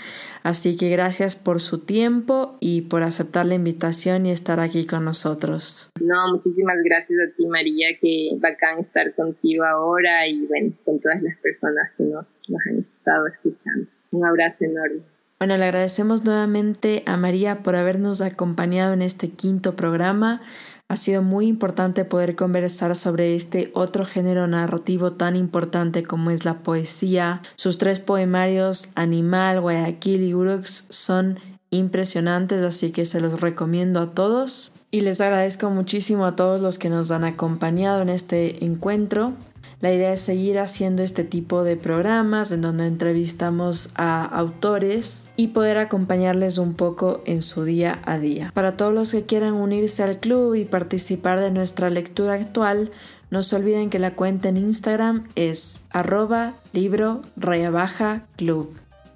[0.42, 5.04] Así que gracias por su tiempo y por aceptar la invitación y estar aquí con
[5.04, 5.90] nosotros.
[6.00, 11.20] No, muchísimas gracias a ti María, que bacán estar contigo ahora y bueno, con todas
[11.22, 13.88] las personas que nos, nos han estado escuchando.
[14.10, 15.02] Un abrazo enorme.
[15.38, 20.40] Bueno, le agradecemos nuevamente a María por habernos acompañado en este quinto programa.
[20.88, 26.46] Ha sido muy importante poder conversar sobre este otro género narrativo tan importante como es
[26.46, 27.42] la poesía.
[27.56, 34.12] Sus tres poemarios, Animal, Guayaquil y Urux, son impresionantes, así que se los recomiendo a
[34.12, 34.72] todos.
[34.90, 39.34] Y les agradezco muchísimo a todos los que nos han acompañado en este encuentro.
[39.80, 45.48] La idea es seguir haciendo este tipo de programas en donde entrevistamos a autores y
[45.48, 48.52] poder acompañarles un poco en su día a día.
[48.54, 52.90] Para todos los que quieran unirse al club y participar de nuestra lectura actual,
[53.30, 58.72] no se olviden que la cuenta en Instagram es arroba libro raya baja club.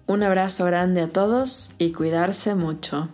[0.07, 3.09] Un abrazo grande a todos y cuidarse mucho.